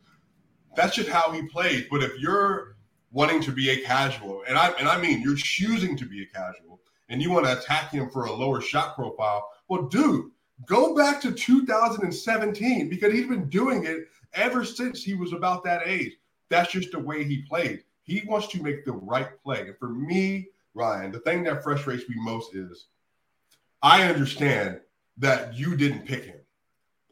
[0.77, 1.85] That's just how he plays.
[1.89, 2.77] But if you're
[3.11, 6.27] wanting to be a casual, and I and I mean you're choosing to be a
[6.27, 10.29] casual, and you want to attack him for a lower shot profile, well, dude,
[10.67, 15.81] go back to 2017 because he's been doing it ever since he was about that
[15.87, 16.13] age.
[16.49, 17.81] That's just the way he plays.
[18.03, 19.61] He wants to make the right play.
[19.61, 22.85] And for me, Ryan, the thing that frustrates me most is
[23.81, 24.79] I understand
[25.17, 26.39] that you didn't pick him.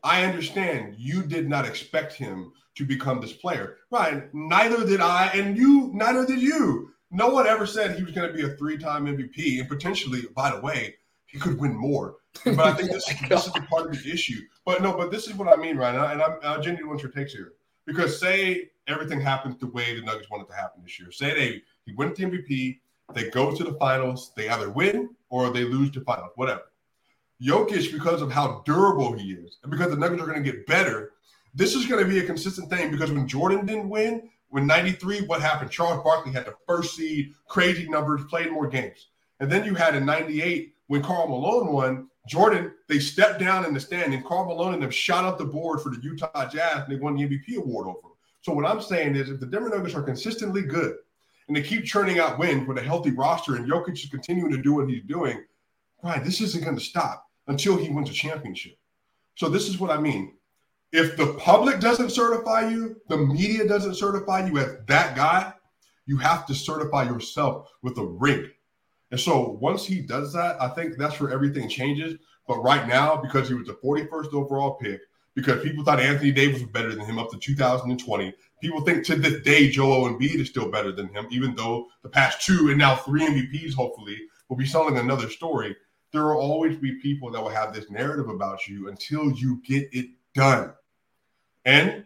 [0.04, 3.78] I understand you did not expect him to become this player.
[3.92, 6.92] Ryan, neither did I, and you, neither did you.
[7.12, 10.24] No one ever said he was going to be a three time MVP, and potentially,
[10.36, 12.18] by the way, he could win more.
[12.44, 14.42] But I think this, oh this is the part of the issue.
[14.66, 17.12] But no, but this is what I mean, Ryan, and I'm, I genuinely want your
[17.12, 17.54] takes here.
[17.86, 21.12] Because say everything happens the way the Nuggets wanted to happen this year.
[21.12, 22.80] Say they he wins the MVP,
[23.14, 24.32] they go to the finals.
[24.36, 26.64] They either win or they lose the finals, whatever.
[27.42, 30.66] Jokic, because of how durable he is, and because the Nuggets are going to get
[30.66, 31.12] better,
[31.56, 32.92] this is going to be a consistent thing.
[32.92, 35.72] Because when Jordan didn't win, when 93, what happened?
[35.72, 39.08] Charles Barkley had the first seed, crazy numbers, played more games.
[39.40, 43.74] And then you had in 98, when Karl Malone won, Jordan, they stepped down in
[43.74, 46.84] the stand, and Karl Malone and them shot up the board for the Utah Jazz,
[46.84, 48.12] and they won the MVP award over them.
[48.42, 50.98] So what I'm saying is if the Denver Nuggets are consistently good,
[51.48, 54.62] and they keep churning out wins with a healthy roster, and Jokic is continuing to
[54.62, 55.44] do what he's doing,
[56.04, 58.78] right, this isn't going to stop until he wins a championship.
[59.36, 60.34] So this is what I mean.
[60.96, 65.54] If the public doesn't certify you, the media doesn't certify you as that guy,
[66.06, 68.50] you have to certify yourself with a ring.
[69.12, 72.18] And so once he does that, I think that's where everything changes.
[72.48, 75.02] But right now, because he was the 41st overall pick,
[75.34, 79.16] because people thought Anthony Davis was better than him up to 2020, People think to
[79.16, 82.78] this day Joel Embiid is still better than him, even though the past two and
[82.78, 84.18] now three MVPs hopefully
[84.50, 85.76] will be selling another story.
[86.12, 89.90] There will always be people that will have this narrative about you until you get
[89.92, 90.74] it done.
[91.66, 92.06] And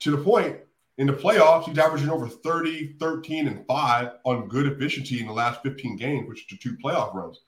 [0.00, 0.58] to the point,
[0.98, 5.32] in the playoffs, he's averaging over 30, 13, and 5 on good efficiency in the
[5.32, 7.40] last 15 games, which are two playoff runs.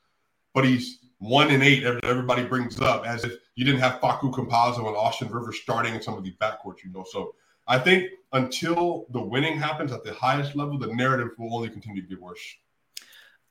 [0.54, 4.86] But he's one and eight everybody brings up as if you didn't have Facu Campazzo
[4.86, 7.04] and Austin Rivers starting in some of these backcourts, you know.
[7.10, 7.34] So
[7.66, 12.02] I think until the winning happens at the highest level, the narrative will only continue
[12.02, 12.40] to get worse.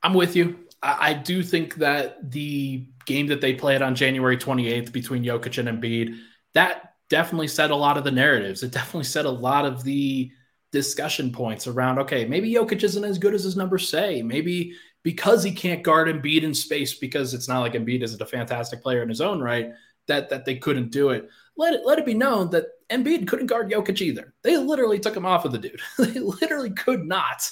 [0.02, 0.66] I'm with you.
[0.82, 5.58] I, I do think that the game that they played on January 28th between Jokic
[5.58, 6.18] and Embiid,
[6.52, 8.64] that definitely set a lot of the narratives.
[8.64, 10.32] It definitely set a lot of the
[10.72, 14.20] discussion points around, okay, maybe Jokic isn't as good as his numbers say.
[14.20, 14.74] Maybe
[15.04, 18.82] because he can't guard Embiid in space, because it's not like Embiid isn't a fantastic
[18.82, 19.70] player in his own right,
[20.08, 21.28] that that they couldn't do it.
[21.56, 24.34] Let it let it be known that Embiid couldn't guard Jokic either.
[24.42, 25.80] They literally took him off of the dude.
[26.00, 27.48] they literally could not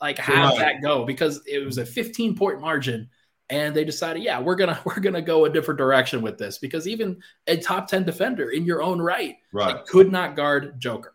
[0.00, 0.58] like have right.
[0.58, 3.08] that go because it was a 15 point margin
[3.50, 6.86] and they decided yeah we're gonna we're gonna go a different direction with this because
[6.86, 9.84] even a top 10 defender in your own right, right.
[9.86, 11.14] could not guard joker.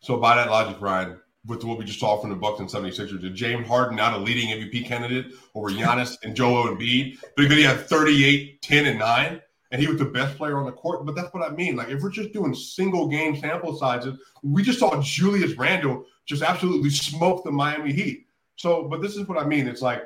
[0.00, 3.22] So by that logic ryan with what we just saw from the bucks and 76ers
[3.24, 7.62] is james harden not a leading mvp candidate over Giannis and joel Embiid because he
[7.62, 11.04] had 38 10 and 9 and he was the best player on the court?
[11.04, 11.74] But that's what i mean.
[11.74, 16.42] Like if we're just doing single game sample sizes we just saw julius randle just
[16.42, 18.26] absolutely smoke the miami heat.
[18.56, 19.66] So but this is what i mean.
[19.66, 20.04] It's like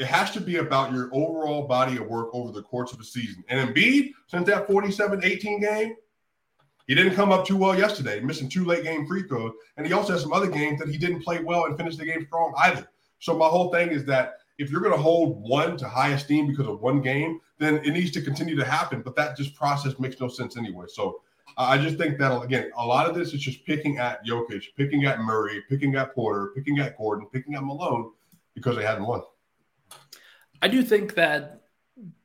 [0.00, 3.04] it has to be about your overall body of work over the course of a
[3.04, 3.44] season.
[3.50, 5.94] And Embiid, since that 47-18 game,
[6.86, 9.52] he didn't come up too well yesterday, missing two late game free throws.
[9.76, 12.06] And he also has some other games that he didn't play well and finish the
[12.06, 12.88] game strong either.
[13.18, 16.46] So my whole thing is that if you're going to hold one to high esteem
[16.46, 19.02] because of one game, then it needs to continue to happen.
[19.02, 20.86] But that just process makes no sense anyway.
[20.88, 21.20] So
[21.58, 25.04] I just think that again, a lot of this is just picking at Jokic, picking
[25.04, 28.12] at Murray, picking at Porter, picking at Gordon, picking at Malone
[28.54, 29.20] because they hadn't won.
[30.62, 31.62] I do think that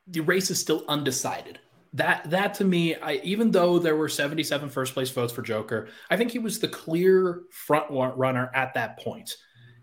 [0.08, 1.60] the race is still undecided.
[1.93, 5.88] That that to me, I even though there were 77 first place votes for Joker,
[6.10, 9.36] I think he was the clear front runner at that point.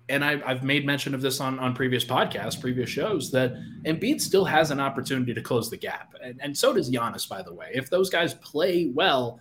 [0.08, 3.54] And I, have made mention of this on, on previous podcasts, previous shows, that
[3.86, 6.12] Embiid still has an opportunity to close the gap.
[6.22, 7.70] And, and so does Giannis, by the way.
[7.72, 9.40] If those guys play well,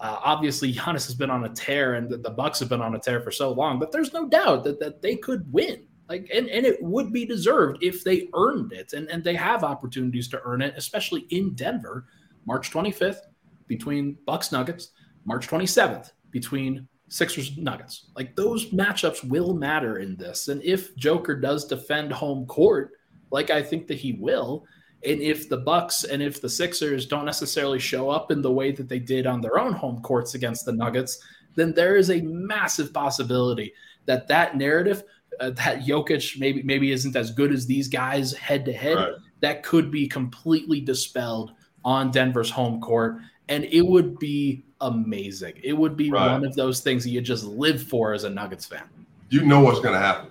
[0.00, 2.94] uh, obviously Giannis has been on a tear and the, the Bucks have been on
[2.94, 5.86] a tear for so long, but there's no doubt that, that they could win.
[6.10, 8.94] Like, and, and it would be deserved if they earned it.
[8.94, 12.06] And, and they have opportunities to earn it, especially in Denver,
[12.46, 13.20] March 25th
[13.68, 14.90] between Bucks Nuggets,
[15.24, 18.10] March 27th between Sixers Nuggets.
[18.16, 20.48] Like those matchups will matter in this.
[20.48, 22.90] And if Joker does defend home court,
[23.30, 24.64] like I think that he will,
[25.04, 28.72] and if the Bucks and if the Sixers don't necessarily show up in the way
[28.72, 31.22] that they did on their own home courts against the Nuggets,
[31.54, 33.72] then there is a massive possibility
[34.06, 35.04] that that narrative
[35.40, 39.62] uh, that Jokic maybe maybe isn't as good as these guys head to head, that
[39.62, 41.52] could be completely dispelled
[41.84, 43.16] on Denver's home court,
[43.48, 45.54] and it would be amazing.
[45.62, 46.32] It would be right.
[46.32, 48.84] one of those things that you just live for as a Nuggets fan.
[49.30, 50.30] You know what's going to happen.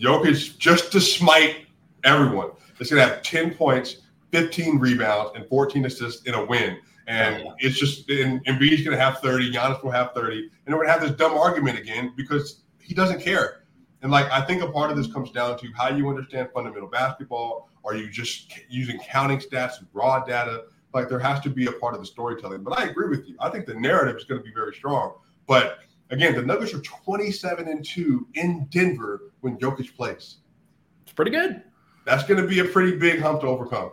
[0.00, 1.66] Jokic just to smite
[2.04, 2.50] everyone.
[2.78, 3.98] It's going to have ten points,
[4.30, 6.78] fifteen rebounds, and fourteen assists in a win.
[7.08, 10.50] And oh, it's just, and Embiid's going to have 30, Giannis will have 30.
[10.66, 13.57] And we're going to have this dumb argument again because he doesn't care.
[14.02, 16.88] And like I think a part of this comes down to how you understand fundamental
[16.88, 17.68] basketball.
[17.84, 20.64] Are you just using counting stats and raw data?
[20.94, 22.62] Like there has to be a part of the storytelling.
[22.62, 23.36] But I agree with you.
[23.40, 25.14] I think the narrative is going to be very strong.
[25.46, 25.78] But
[26.10, 30.36] again, the Nuggets are 27 and 2 in Denver when Jokic plays.
[31.02, 31.62] It's pretty good.
[32.04, 33.92] That's going to be a pretty big hump to overcome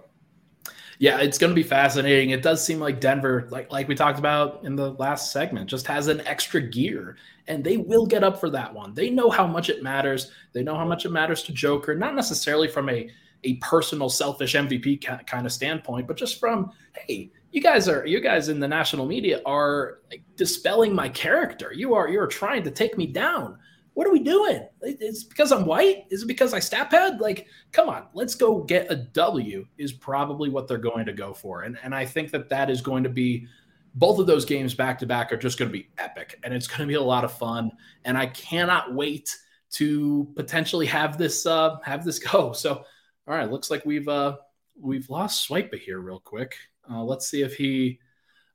[0.99, 2.29] yeah, it's going to be fascinating.
[2.29, 5.87] It does seem like Denver, like like we talked about in the last segment, just
[5.87, 8.93] has an extra gear, and they will get up for that one.
[8.93, 10.31] They know how much it matters.
[10.53, 13.09] They know how much it matters to Joker, not necessarily from a
[13.43, 18.19] a personal, selfish MVP kind of standpoint, but just from hey, you guys are you
[18.19, 21.71] guys in the national media are like dispelling my character.
[21.73, 23.57] You are you're trying to take me down
[23.95, 24.67] what are we doing?
[24.81, 26.03] It's because I'm white?
[26.09, 27.21] Is it because I stat pad?
[27.21, 31.33] Like, come on, let's go get a W is probably what they're going to go
[31.33, 31.61] for.
[31.61, 33.47] And, and I think that that is going to be
[33.95, 36.67] both of those games back to back are just going to be epic and it's
[36.67, 37.71] going to be a lot of fun.
[38.03, 39.33] And I cannot wait
[39.71, 42.51] to potentially have this, uh, have this go.
[42.53, 42.83] So,
[43.27, 44.35] all right, looks like we've, uh,
[44.77, 46.57] we've lost Swipe here real quick.
[46.91, 47.99] Uh, let's see if he,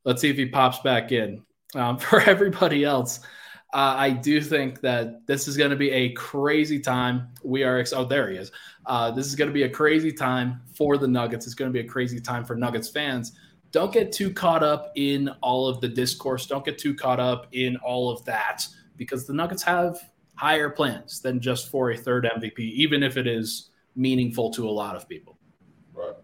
[0.05, 1.43] let's see if he pops back in.
[1.75, 3.21] Um, for everybody else,
[3.73, 7.29] uh, I do think that this is going to be a crazy time.
[7.45, 8.51] We are, ex- oh, there he is.
[8.87, 11.47] Uh, this is going to be a crazy time for the Nuggets.
[11.47, 13.33] It's going to be a crazy time for Nuggets fans.
[13.71, 16.47] Don't get too caught up in all of the discourse.
[16.47, 18.67] Don't get too caught up in all of that
[18.97, 19.99] because the Nuggets have
[20.35, 24.71] higher plans than just for a third MVP, even if it is meaningful to a
[24.71, 25.39] lot of people.
[25.95, 26.15] Right.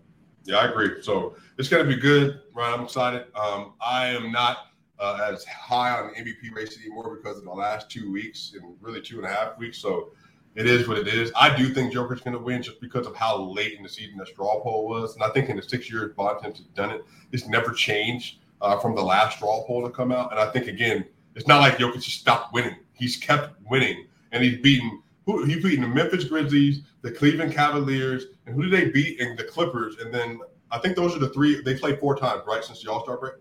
[0.44, 1.02] Yeah, I agree.
[1.02, 2.40] So it's going to be good.
[2.52, 2.72] Right.
[2.72, 3.26] I'm excited.
[3.36, 4.58] Um, I am not
[4.98, 8.74] uh, as high on the MVP race anymore because of the last two weeks and
[8.80, 9.78] really two and a half weeks.
[9.78, 10.12] So
[10.56, 11.30] it is what it is.
[11.36, 14.16] I do think Joker's going to win just because of how late in the season
[14.16, 17.04] the straw poll was, and I think in the six years Bontemps has done it,
[17.30, 20.30] it's never changed uh, from the last straw poll to come out.
[20.30, 24.42] And I think again, it's not like Jokic just stopped winning; he's kept winning, and
[24.42, 25.02] he's beaten.
[25.26, 29.20] Who he beaten the Memphis Grizzlies, the Cleveland Cavaliers, and who did they beat?
[29.20, 30.40] And the Clippers, and then
[30.70, 31.60] I think those are the three.
[31.60, 33.34] They played four times, right, since the All Star break.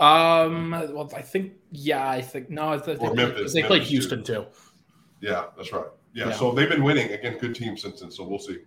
[0.00, 0.70] Um.
[0.70, 2.08] Well, I think yeah.
[2.08, 2.72] I think no.
[2.72, 3.52] I think Or Memphis.
[3.52, 4.46] they played Memphis, Houston too.
[5.20, 5.84] Yeah, that's right.
[6.14, 6.32] Yeah, Yeah.
[6.32, 8.10] so they've been winning against good teams since then.
[8.10, 8.58] So we'll see.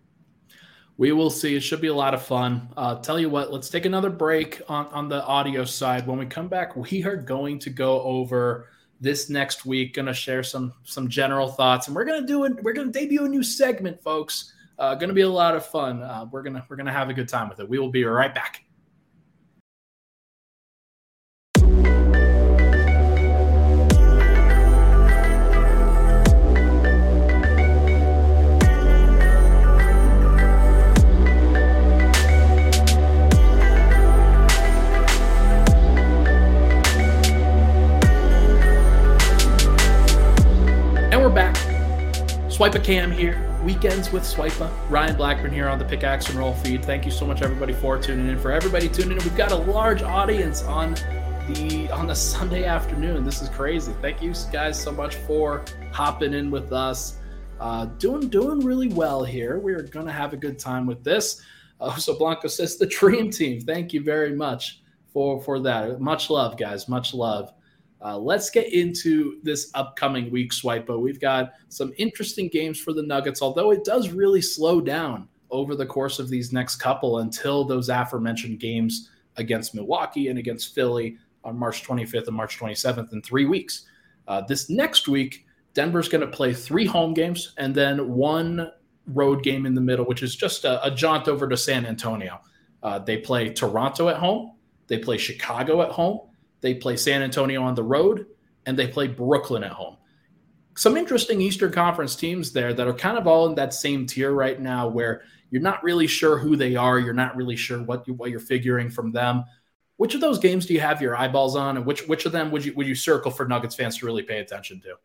[0.98, 1.56] We will see.
[1.56, 2.70] It should be a lot of fun.
[2.78, 6.06] Uh, tell you what, let's take another break on, on the audio side.
[6.06, 8.70] When we come back, we are going to go over
[9.02, 9.96] this next week.
[9.96, 12.64] Going to share some some general thoughts, and we're going to do it.
[12.64, 14.54] We're going to debut a new segment, folks.
[14.78, 16.04] Uh, going to be a lot of fun.
[16.04, 17.68] Uh, we're gonna we're gonna have a good time with it.
[17.68, 18.64] We will be right back.
[42.64, 43.60] Swipa cam here.
[43.62, 44.72] Weekends with Swipa.
[44.90, 46.86] Ryan Blackburn here on the Pickaxe and Roll feed.
[46.86, 48.40] Thank you so much, everybody, for tuning in.
[48.40, 50.94] For everybody tuning in, we've got a large audience on
[51.50, 53.26] the on the Sunday afternoon.
[53.26, 53.94] This is crazy.
[54.02, 57.18] Thank you guys so much for hopping in with us.
[57.60, 59.60] Uh, doing doing really well here.
[59.60, 61.42] We're gonna have a good time with this.
[61.82, 63.60] Uh, so Blanco says the dream team.
[63.60, 66.00] Thank you very much for for that.
[66.00, 66.88] Much love, guys.
[66.88, 67.52] Much love.
[68.04, 71.00] Uh, let's get into this upcoming week, Swipa.
[71.00, 75.74] We've got some interesting games for the Nuggets, although it does really slow down over
[75.76, 81.18] the course of these next couple until those aforementioned games against Milwaukee and against Philly
[81.46, 83.86] on March 25th and March 27th in three weeks.
[84.28, 88.70] Uh, this next week, Denver's going to play three home games and then one
[89.08, 92.42] road game in the middle, which is just a, a jaunt over to San Antonio.
[92.82, 94.54] Uh, they play Toronto at home,
[94.88, 96.20] they play Chicago at home,
[96.64, 98.26] they play San Antonio on the road,
[98.66, 99.98] and they play Brooklyn at home.
[100.76, 104.32] Some interesting Eastern Conference teams there that are kind of all in that same tier
[104.32, 108.08] right now, where you're not really sure who they are, you're not really sure what
[108.08, 109.44] you, what you're figuring from them.
[109.98, 112.50] Which of those games do you have your eyeballs on, and which which of them
[112.50, 114.96] would you would you circle for Nuggets fans to really pay attention to?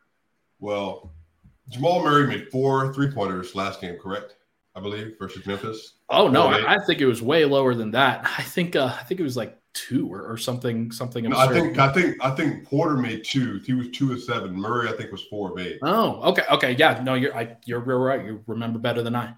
[0.60, 1.12] Well,
[1.68, 4.36] Jamal Murray made four three pointers last game, correct?
[4.74, 5.94] I believe versus Memphis.
[6.08, 8.24] Oh no, I, I think it was way lower than that.
[8.38, 11.24] I think uh, I think it was like two or, or something something.
[11.24, 13.60] No, I think I think I think Porter made two.
[13.64, 14.54] He was two of seven.
[14.54, 15.78] Murray, I think, was four of eight.
[15.82, 17.00] Oh, okay, okay, yeah.
[17.02, 18.24] No, you're I, you're real right.
[18.24, 19.34] You remember better than I.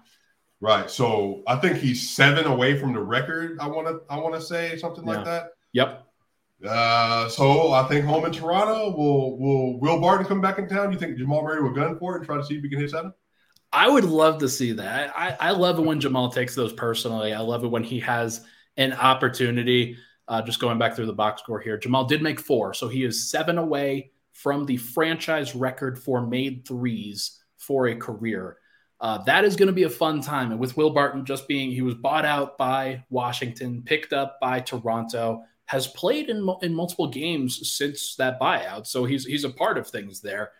[0.59, 0.89] Right.
[0.89, 3.57] So I think he's seven away from the record.
[3.59, 5.15] I want to I want to say something Yeah.
[5.15, 5.47] like that.
[5.73, 6.07] Yep.
[6.67, 10.87] Uh, so I think home in Toronto will will Will Barton come back in town.
[10.87, 12.69] Do you think Jamal Murray will gun for it and try to see if he
[12.69, 13.13] can hit seven?
[13.73, 15.13] I would love to see that.
[15.17, 17.33] I, I love it when Jamal takes those personally.
[17.33, 18.45] I love it when he has
[18.77, 19.97] an opportunity.
[20.27, 23.03] Uh, just going back through the box score here, Jamal did make four, so he
[23.03, 28.57] is seven away from the franchise record for made threes for a career.
[28.99, 30.51] Uh, that is going to be a fun time.
[30.51, 34.59] And with Will Barton just being, he was bought out by Washington, picked up by
[34.59, 38.85] Toronto, has played in, in multiple games since that buyout.
[38.85, 40.51] So he's he's a part of things there.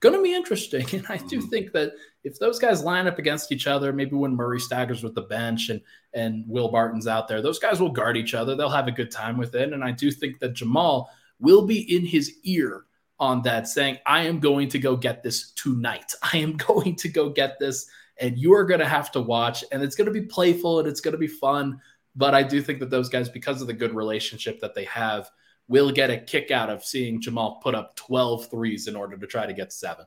[0.00, 0.86] Going to be interesting.
[0.92, 1.92] And I do think that
[2.28, 5.70] if those guys line up against each other, maybe when Murray staggers with the bench
[5.70, 5.80] and
[6.12, 8.54] and Will Barton's out there, those guys will guard each other.
[8.54, 9.72] They'll have a good time with it.
[9.72, 11.10] And I do think that Jamal
[11.40, 12.84] will be in his ear
[13.18, 16.12] on that, saying, I am going to go get this tonight.
[16.32, 17.88] I am going to go get this,
[18.20, 19.64] and you are going to have to watch.
[19.72, 21.80] And it's going to be playful and it's going to be fun.
[22.14, 25.30] But I do think that those guys, because of the good relationship that they have,
[25.68, 29.26] will get a kick out of seeing Jamal put up 12 threes in order to
[29.26, 30.04] try to get seven.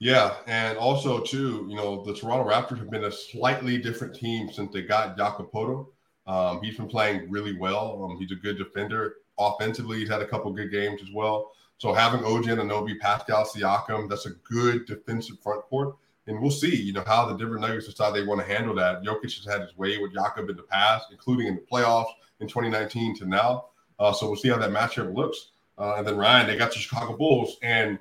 [0.00, 4.52] Yeah, and also too, you know, the Toronto Raptors have been a slightly different team
[4.52, 5.88] since they got Jakob Poeltl.
[6.26, 8.04] Um, he's been playing really well.
[8.04, 9.16] Um, he's a good defender.
[9.38, 11.50] Offensively, he's had a couple good games as well.
[11.78, 15.96] So having OG Anunoby, Pascal Siakam, that's a good defensive front court.
[16.26, 19.02] And we'll see, you know, how the Denver Nuggets decide they want to handle that.
[19.02, 22.46] Jokic has had his way with Jakob in the past, including in the playoffs in
[22.46, 23.66] 2019 to now.
[23.98, 25.50] Uh, so we'll see how that matchup looks.
[25.78, 27.98] Uh, and then Ryan, they got the Chicago Bulls, and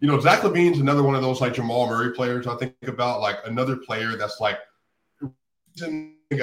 [0.00, 2.46] you know, Zach LaVine's another one of those like Jamal Murray players.
[2.46, 4.58] I think about like another player that's like
[5.78, 5.90] got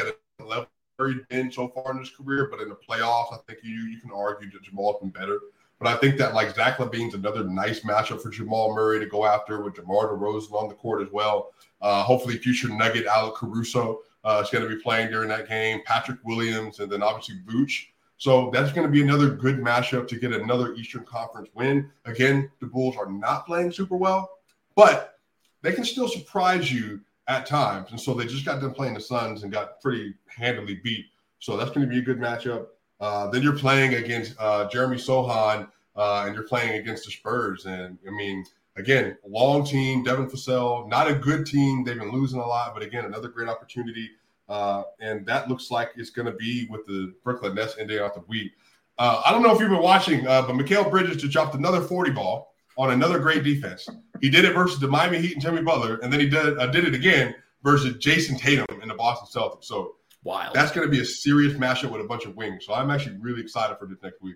[0.07, 0.67] a level
[0.99, 3.99] Murray's been so far in his career, but in the playoffs, I think you you
[3.99, 5.39] can argue that Jamal's been better.
[5.79, 9.25] But I think that like Zach LaVine's another nice matchup for Jamal Murray to go
[9.25, 11.51] after with DeMar DeRozan on the court as well.
[11.81, 15.81] Uh, hopefully, future Nugget Alec Caruso uh, is going to be playing during that game.
[15.85, 17.87] Patrick Williams, and then obviously Vooch.
[18.17, 21.89] So that's going to be another good matchup to get another Eastern Conference win.
[22.05, 24.29] Again, the Bulls are not playing super well,
[24.75, 25.19] but
[25.61, 27.91] they can still surprise you at times.
[27.91, 31.05] And so they just got done playing the Suns and got pretty handily beat.
[31.39, 32.67] So that's going to be a good matchup.
[32.99, 37.65] Uh, then you're playing against uh, Jeremy Sochan uh, and you're playing against the Spurs.
[37.65, 38.45] And I mean,
[38.75, 41.83] again, long team, Devin Vassell, not a good team.
[41.83, 44.11] They've been losing a lot, but again, another great opportunity.
[44.53, 48.13] Uh, and that looks like it's going to be with the Brooklyn Nets ending out
[48.13, 48.51] the week.
[48.99, 51.81] Uh, I don't know if you've been watching, uh, but Mikal Bridges just dropped another
[51.81, 53.89] 40 ball on another great defense.
[54.21, 56.67] He did it versus the Miami Heat and Jimmy Butler, and then he did, uh,
[56.67, 57.33] did it again
[57.63, 59.65] versus Jayson Tatum in the Boston Celtics.
[59.65, 60.53] So Wild.
[60.53, 62.67] that's going to be a serious matchup with a bunch of wings.
[62.67, 64.35] So I'm actually really excited for this next week.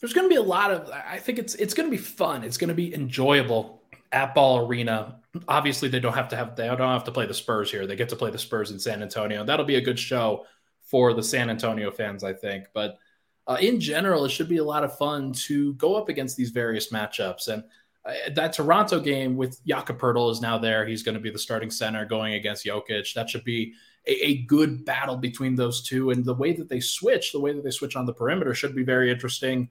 [0.00, 0.90] There's going to be a lot of.
[0.90, 2.44] I think it's it's going to be fun.
[2.44, 3.80] It's going to be enjoyable
[4.12, 5.20] at Ball Arena.
[5.48, 7.86] Obviously, they don't have to have they don't have to play the Spurs here.
[7.86, 9.44] They get to play the Spurs in San Antonio.
[9.44, 10.46] That'll be a good show
[10.82, 12.66] for the San Antonio fans, I think.
[12.72, 12.98] But
[13.46, 16.50] uh, in general, it should be a lot of fun to go up against these
[16.50, 17.48] various matchups.
[17.48, 17.64] And
[18.04, 20.86] uh, that Toronto game with Jakob Poeltl is now there.
[20.86, 23.12] He's going to be the starting center going against Jokic.
[23.14, 23.74] That should be
[24.06, 26.10] a, a, good battle between those two.
[26.10, 28.74] And the way that they switch, the way that they switch on the perimeter, should
[28.74, 29.68] be very interesting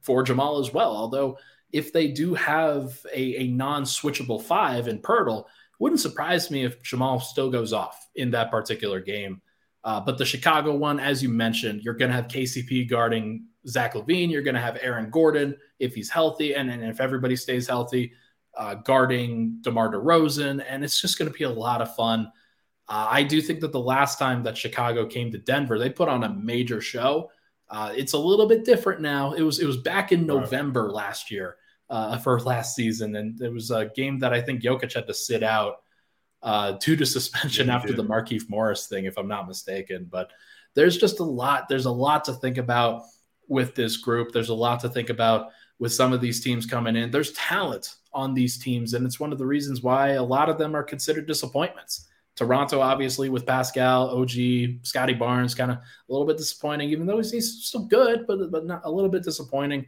[0.00, 0.96] for Jamal as well.
[0.96, 1.38] Although,
[1.72, 5.46] if they do have a, a non switchable five in Poeltl,
[5.78, 9.40] wouldn't surprise me if Jamal still goes off in that particular game.
[9.84, 13.94] Uh, but the Chicago one, as you mentioned, you're going to have KCP guarding Zach
[13.94, 14.30] LaVine.
[14.30, 18.12] You're going to have Aaron Gordon if he's healthy, and, and if everybody stays healthy,
[18.56, 22.30] uh, guarding DeMar DeRozan, and it's just going to be a lot of fun.
[22.88, 26.08] Uh, I do think that the last time that Chicago came to Denver, they put
[26.08, 27.30] on a major show.
[27.68, 29.32] Uh, it's a little bit different now.
[29.32, 31.56] It was it was back in November last year
[31.92, 35.14] uh, for last season, and it was a game that I think Jokic had to
[35.14, 35.82] sit out
[36.42, 37.98] uh, due to suspension yeah, after did.
[37.98, 40.08] the Markieff Morris thing, if I'm not mistaken.
[40.10, 40.30] But
[40.74, 41.68] there's just a lot.
[41.68, 43.02] There's a lot to think about
[43.46, 44.32] with this group.
[44.32, 47.10] There's a lot to think about with some of these teams coming in.
[47.10, 50.56] There's talent on these teams, and it's one of the reasons why a lot of
[50.56, 52.08] them are considered disappointments.
[52.36, 54.30] Toronto, obviously, with Pascal, OG,
[54.82, 58.64] Scottie Barnes, kind of a little bit disappointing, even though he's still good, but, but
[58.64, 59.84] not a little bit disappointing.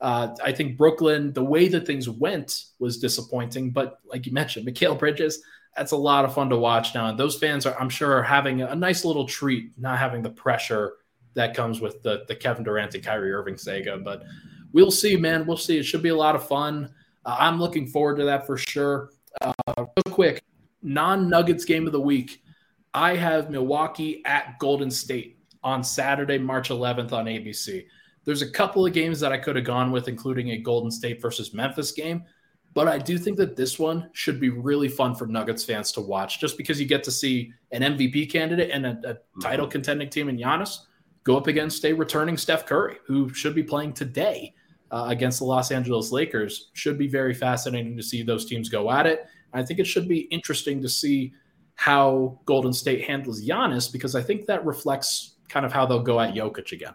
[0.00, 4.66] Uh, I think Brooklyn, the way that things went was disappointing, but like you mentioned,
[4.68, 5.42] Mikal Bridges,
[5.76, 7.08] that's a lot of fun to watch now.
[7.08, 10.30] And those fans are, I'm sure, are having a nice little treat, not having the
[10.30, 10.94] pressure
[11.34, 13.98] that comes with the, the Kevin Durant and Kyrie Irving saga.
[13.98, 14.22] But
[14.72, 15.46] we'll see, man.
[15.46, 15.78] We'll see.
[15.78, 16.92] It should be a lot of fun.
[17.24, 19.10] Uh, I'm looking forward to that for sure.
[19.40, 20.42] Uh, real quick,
[20.82, 22.42] non Nuggets game of the week.
[22.94, 27.84] I have Milwaukee at Golden State on Saturday, March 11th on ABC.
[28.26, 31.22] There's a couple of games that I could have gone with, including a Golden State
[31.22, 32.24] versus Memphis game.
[32.74, 36.02] But I do think that this one should be really fun for Nuggets fans to
[36.02, 39.40] watch just because you get to see an MVP candidate and a, a mm-hmm.
[39.40, 40.80] title contending team in Giannis
[41.24, 44.52] go up against a returning Steph Curry, who should be playing today
[44.90, 46.70] uh, against the Los Angeles Lakers.
[46.74, 49.26] Should be very fascinating to see those teams go at it.
[49.54, 51.32] I think it should be interesting to see
[51.76, 56.20] how Golden State handles Giannis because I think that reflects kind of how they'll go
[56.20, 56.94] at Jokic again.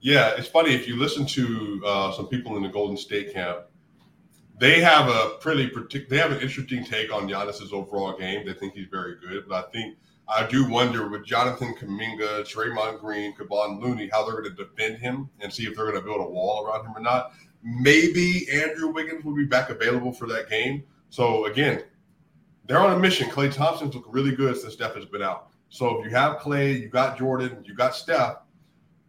[0.00, 3.66] Yeah, it's funny if you listen to uh, some people in the Golden State camp
[4.60, 8.46] they have a pretty partic- they have an interesting take on Giannis's overall game.
[8.46, 9.96] They think he's very good, but I think
[10.28, 14.98] I do wonder with Jonathan Kuminga, Draymond Green, Kevon Looney, how they're going to defend
[14.98, 17.32] him and see if they're going to build a wall around him or not.
[17.62, 20.84] Maybe Andrew Wiggins will be back available for that game.
[21.08, 21.82] So again,
[22.66, 23.30] they're on a mission.
[23.30, 25.48] Klay Thompson's looked really good since Steph has been out.
[25.70, 28.36] So if you have Klay, you got Jordan, you got Steph,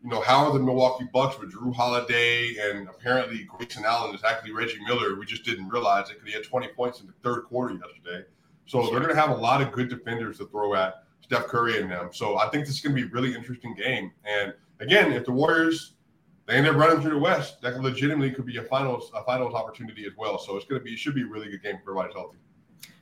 [0.04, 4.24] you know, how are the Milwaukee Bucks with Jrue Holiday and apparently Grayson Allen is
[4.24, 5.16] actually Reggie Miller?
[5.16, 8.26] We just didn't realize it because he had 20 points in the third quarter yesterday.
[8.66, 11.80] So they're going to have a lot of good defenders to throw at Steph Curry
[11.82, 12.10] and them.
[12.14, 14.12] So I think this is going to be a really interesting game.
[14.26, 15.93] And again, if the Warriors
[16.47, 19.54] they end up running through the West, that legitimately could be a finals a finals
[19.54, 20.39] opportunity as well.
[20.39, 22.38] So it's going to be it should be a really good game for everybody's healthy.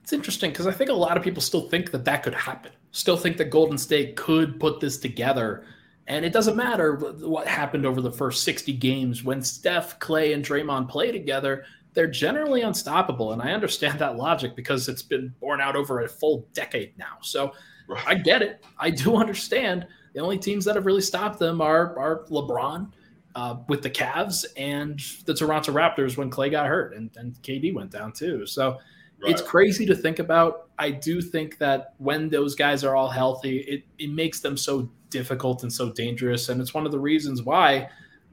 [0.04, 2.72] It's interesting because I think a lot of people still think that that could happen.
[2.91, 5.66] Still think that Golden State could put this together
[6.10, 9.24] and it doesn't matter what happened over the first 60 games.
[9.24, 13.32] When Steph, Klay, and Draymond play together, they're generally unstoppable.
[13.32, 17.18] And I understand that logic because it's been borne out over a full decade now.
[17.22, 17.53] So
[17.88, 18.03] right.
[18.07, 18.66] I get it.
[18.80, 19.86] I do understand.
[20.14, 22.91] The only teams that have really stopped them are, are LeBron
[23.36, 27.72] uh, with the Cavs and the Toronto Raptors when Klay got hurt and, and KD
[27.72, 28.47] went down too.
[28.47, 28.80] So
[29.22, 29.32] right.
[29.32, 30.70] it's crazy to think about.
[30.78, 34.90] I do think that when those guys are all healthy, it, it makes them so
[35.10, 36.50] difficult and so dangerous.
[36.50, 37.90] And it's one of the reasons why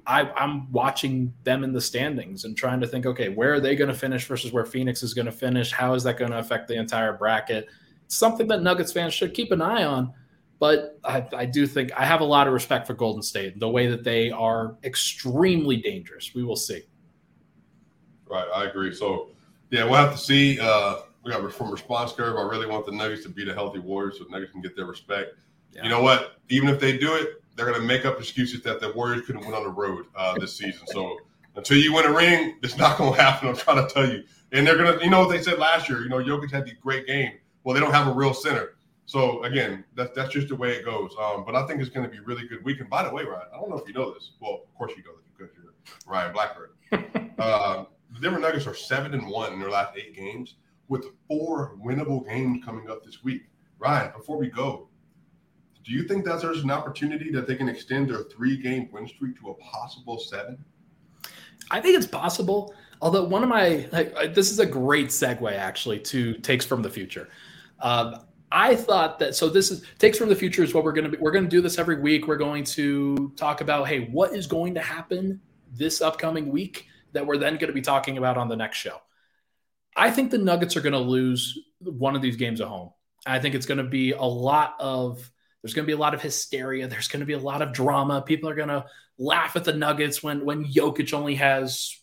[0.06, 3.74] I, am watching them in the standings and trying to think, okay, where are they
[3.74, 5.72] going to finish versus where Phoenix is going to finish?
[5.72, 7.68] How is that going to affect the entire bracket?
[8.04, 10.12] It's something that Nuggets fans should keep an eye on.
[10.58, 13.68] But I, I do think I have a lot of respect for Golden State, the
[13.68, 16.34] way that they are extremely dangerous.
[16.34, 16.82] We will see.
[18.26, 18.94] Right, I agree.
[18.94, 19.28] So
[19.70, 20.58] Yeah, we'll have to see.
[20.60, 22.36] Uh, we got from response curve.
[22.36, 24.76] I really want the Nuggets to beat a healthy Warriors so the Nuggets can get
[24.76, 25.34] their respect.
[25.72, 25.82] Yeah.
[25.82, 26.36] You know what?
[26.48, 29.44] Even if they do it, they're going to make up excuses that the Warriors couldn't
[29.44, 30.86] win on the road uh, this season.
[30.86, 31.18] So
[31.56, 33.48] until you win a ring, it's not going to happen.
[33.48, 34.22] I'm trying to tell you.
[34.52, 36.02] And they're going to, you know what they said last year?
[36.02, 37.32] You know, Jokic had the great game.
[37.64, 38.76] Well, they don't have a real center.
[39.06, 41.12] So again, that's that's just the way it goes.
[41.20, 42.80] Um, but I think it's going to be really good week.
[42.80, 44.32] And by the way, Ryan, I don't know if you know this.
[44.40, 45.72] Well, of course you know this because you're
[46.12, 46.70] Ryan Blackburn.
[47.38, 47.84] uh,
[48.16, 50.54] the Denver Nuggets are seven and one in their last eight games,
[50.88, 53.42] with four winnable games coming up this week.
[53.78, 54.88] Ryan, before we go,
[55.84, 59.38] do you think that there's an opportunity that they can extend their three-game win streak
[59.40, 60.64] to a possible seven?
[61.70, 62.74] I think it's possible.
[63.02, 66.90] Although one of my like, this is a great segue actually to takes from the
[66.90, 67.28] future.
[67.80, 71.10] Um, I thought that so this is takes from the future is what we're gonna
[71.10, 71.18] be.
[71.18, 72.26] We're gonna do this every week.
[72.26, 75.40] We're going to talk about hey, what is going to happen
[75.74, 76.86] this upcoming week
[77.16, 79.00] that we're then going to be talking about on the next show.
[79.96, 82.90] I think the Nuggets are going to lose one of these games at home.
[83.26, 85.30] I think it's going to be a lot of
[85.62, 86.86] there's going to be a lot of hysteria.
[86.86, 88.22] There's going to be a lot of drama.
[88.22, 88.84] People are going to
[89.18, 91.96] laugh at the Nuggets when when Jokic only has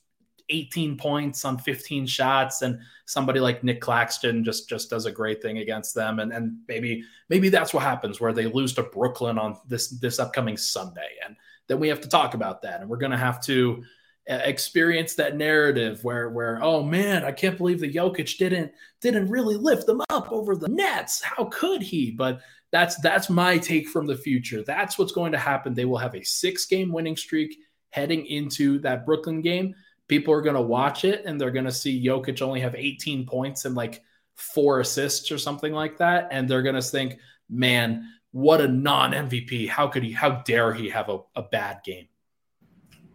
[0.49, 5.41] 18 points on 15 shots and somebody like Nic Claxton just just does a great
[5.41, 9.37] thing against them and and maybe maybe that's what happens where they lose to Brooklyn
[9.37, 11.37] on this this upcoming Sunday and
[11.67, 13.83] then we have to talk about that and we're going to have to
[14.27, 18.71] experience that narrative where where oh man I can't believe the Jokic didn't
[19.01, 22.39] didn't really lift them up over the Nets how could he but
[22.71, 26.15] that's that's my take from the future that's what's going to happen they will have
[26.15, 27.57] a 6 game winning streak
[27.89, 29.75] heading into that Brooklyn game
[30.07, 33.25] people are going to watch it and they're going to see Jokic only have 18
[33.25, 34.01] points and like
[34.35, 36.27] four assists or something like that.
[36.31, 37.17] And they're going to think,
[37.49, 39.69] man, what a non MVP.
[39.69, 42.07] How could he, how dare he have a, a bad game?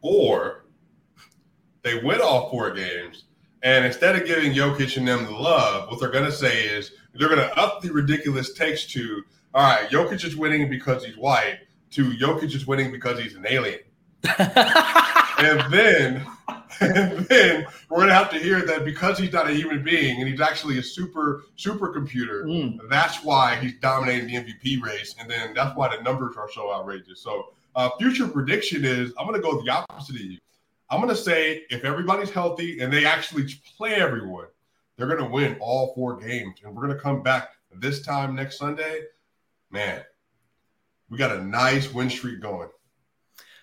[0.00, 0.64] Or
[1.88, 3.24] they win all four games.
[3.62, 6.92] And instead of giving Jokic and them the love, what they're going to say is
[7.14, 9.22] they're going to up the ridiculous takes to,
[9.54, 11.58] all right, Jokic is winning because he's white,
[11.92, 13.80] to Jokic is winning because he's an alien.
[14.38, 16.26] and then
[16.80, 20.28] and then we're gonna have to hear that because he's not a human being and
[20.28, 22.78] he's actually a super supercomputer, mm.
[22.88, 26.72] that's why he's dominating the MVP race, and then that's why the numbers are so
[26.72, 27.20] outrageous.
[27.20, 30.38] So, uh, future prediction is I'm gonna go the opposite of you.
[30.90, 34.46] I'm gonna say if everybody's healthy and they actually play everyone,
[34.96, 39.02] they're gonna win all four games, and we're gonna come back this time next Sunday.
[39.70, 40.02] Man,
[41.10, 42.68] we got a nice win streak going.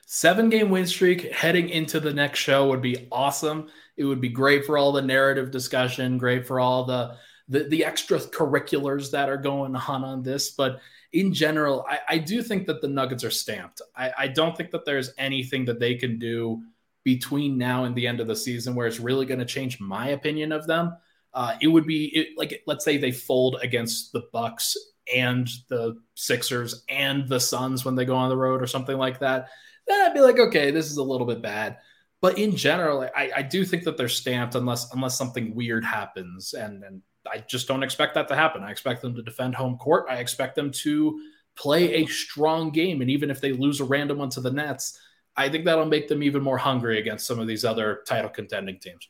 [0.06, 3.70] Seven game win streak heading into the next show would be awesome.
[3.98, 7.18] It would be great for all the narrative discussion, great for all the
[7.48, 10.52] the, the extracurriculars that are going on on this.
[10.52, 10.80] But
[11.14, 13.82] in general, I, I do think that the Nuggets are stamped.
[13.96, 16.64] I, I don't think that there's anything that they can do
[17.06, 20.10] between now and the end of the season where it's really going to change my
[20.10, 20.98] opinion of them.
[21.34, 24.76] Uh, it would be it, like let's say they fold against the Bucks
[25.16, 29.20] and the Sixers and the Suns when they go on the road or something like
[29.20, 29.48] that
[29.88, 31.78] then I'd be like, okay, this is a little bit bad.
[32.22, 36.54] But in general, I, I do think that they're stamped unless unless something weird happens,
[36.54, 37.02] and and
[37.32, 38.64] I just don't expect that to happen.
[38.64, 40.06] I expect them to defend home court.
[40.10, 41.20] I expect them to
[41.56, 45.00] play a strong game, and even if they lose a random one to the Nets,
[45.38, 48.80] I think that'll make them even more hungry against some of these other title contending
[48.80, 49.10] teams.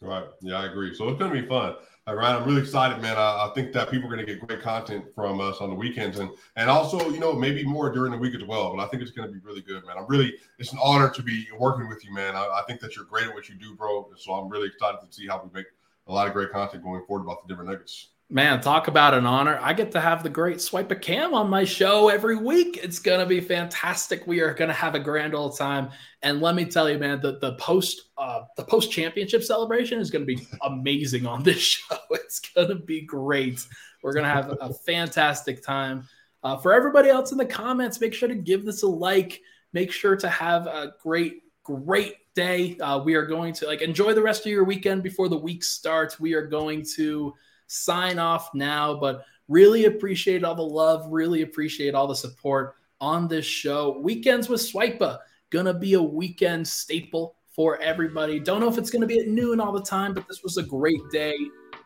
[0.00, 0.24] Right.
[0.40, 0.94] Yeah, I agree.
[0.94, 1.76] So it's going to be fun.
[2.08, 3.16] All right, I'm really excited, man.
[3.16, 5.76] I, I think that people are going to get great content from us on the
[5.76, 8.74] weekends, and and also, you know, maybe more during the week as well.
[8.74, 9.96] But I think it's going to be really good, man.
[9.96, 12.34] I'm really, it's an honor to be working with you, man.
[12.34, 14.10] I, I think that you're great at what you do, bro.
[14.16, 15.66] So I'm really excited to see how we make
[16.08, 18.08] a lot of great content going forward about the different Nuggets.
[18.32, 19.58] Man, talk about an honor.
[19.60, 22.80] I get to have the great Swipa Cam on my show every week.
[22.82, 24.26] It's going to be fantastic.
[24.26, 25.90] We are going to have a grand old time.
[26.22, 30.10] And let me tell you, man, the, the post uh, the post championship celebration is
[30.10, 31.96] going to be amazing on this show.
[32.10, 33.66] It's going to be great.
[34.02, 36.08] We're going to have a fantastic time.
[36.42, 39.42] Uh, for everybody else in the comments, make sure to give this a like.
[39.74, 42.78] Make sure to have a great, great day.
[42.78, 45.62] Uh, we are going to like enjoy the rest of your weekend before the week
[45.62, 46.18] starts.
[46.18, 47.34] We are going to
[47.66, 53.28] sign off now, but really appreciate all the love, really appreciate all the support on
[53.28, 53.98] this show.
[54.00, 55.18] Weekends with Swipa,
[55.50, 58.40] gonna be a weekend staple for everybody.
[58.40, 60.62] Don't know if it's gonna be at noon all the time, but this was a
[60.62, 61.34] great day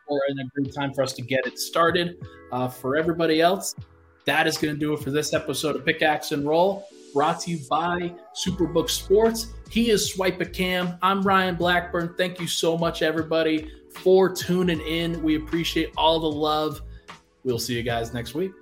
[0.06, 2.16] or a great time for us to get it started.
[2.52, 3.74] Uh, for everybody else,
[4.24, 7.58] that is gonna do it for this episode of Pickaxe and Roll brought to you
[7.68, 9.54] by Superbook Sports.
[9.70, 10.98] He is Swipa Cam.
[11.00, 12.14] I'm Ryan Blackburn.
[12.16, 15.22] Thank you so much, everybody for tuning in.
[15.22, 16.80] We appreciate all the love.
[17.44, 18.52] We'll see you guys next week.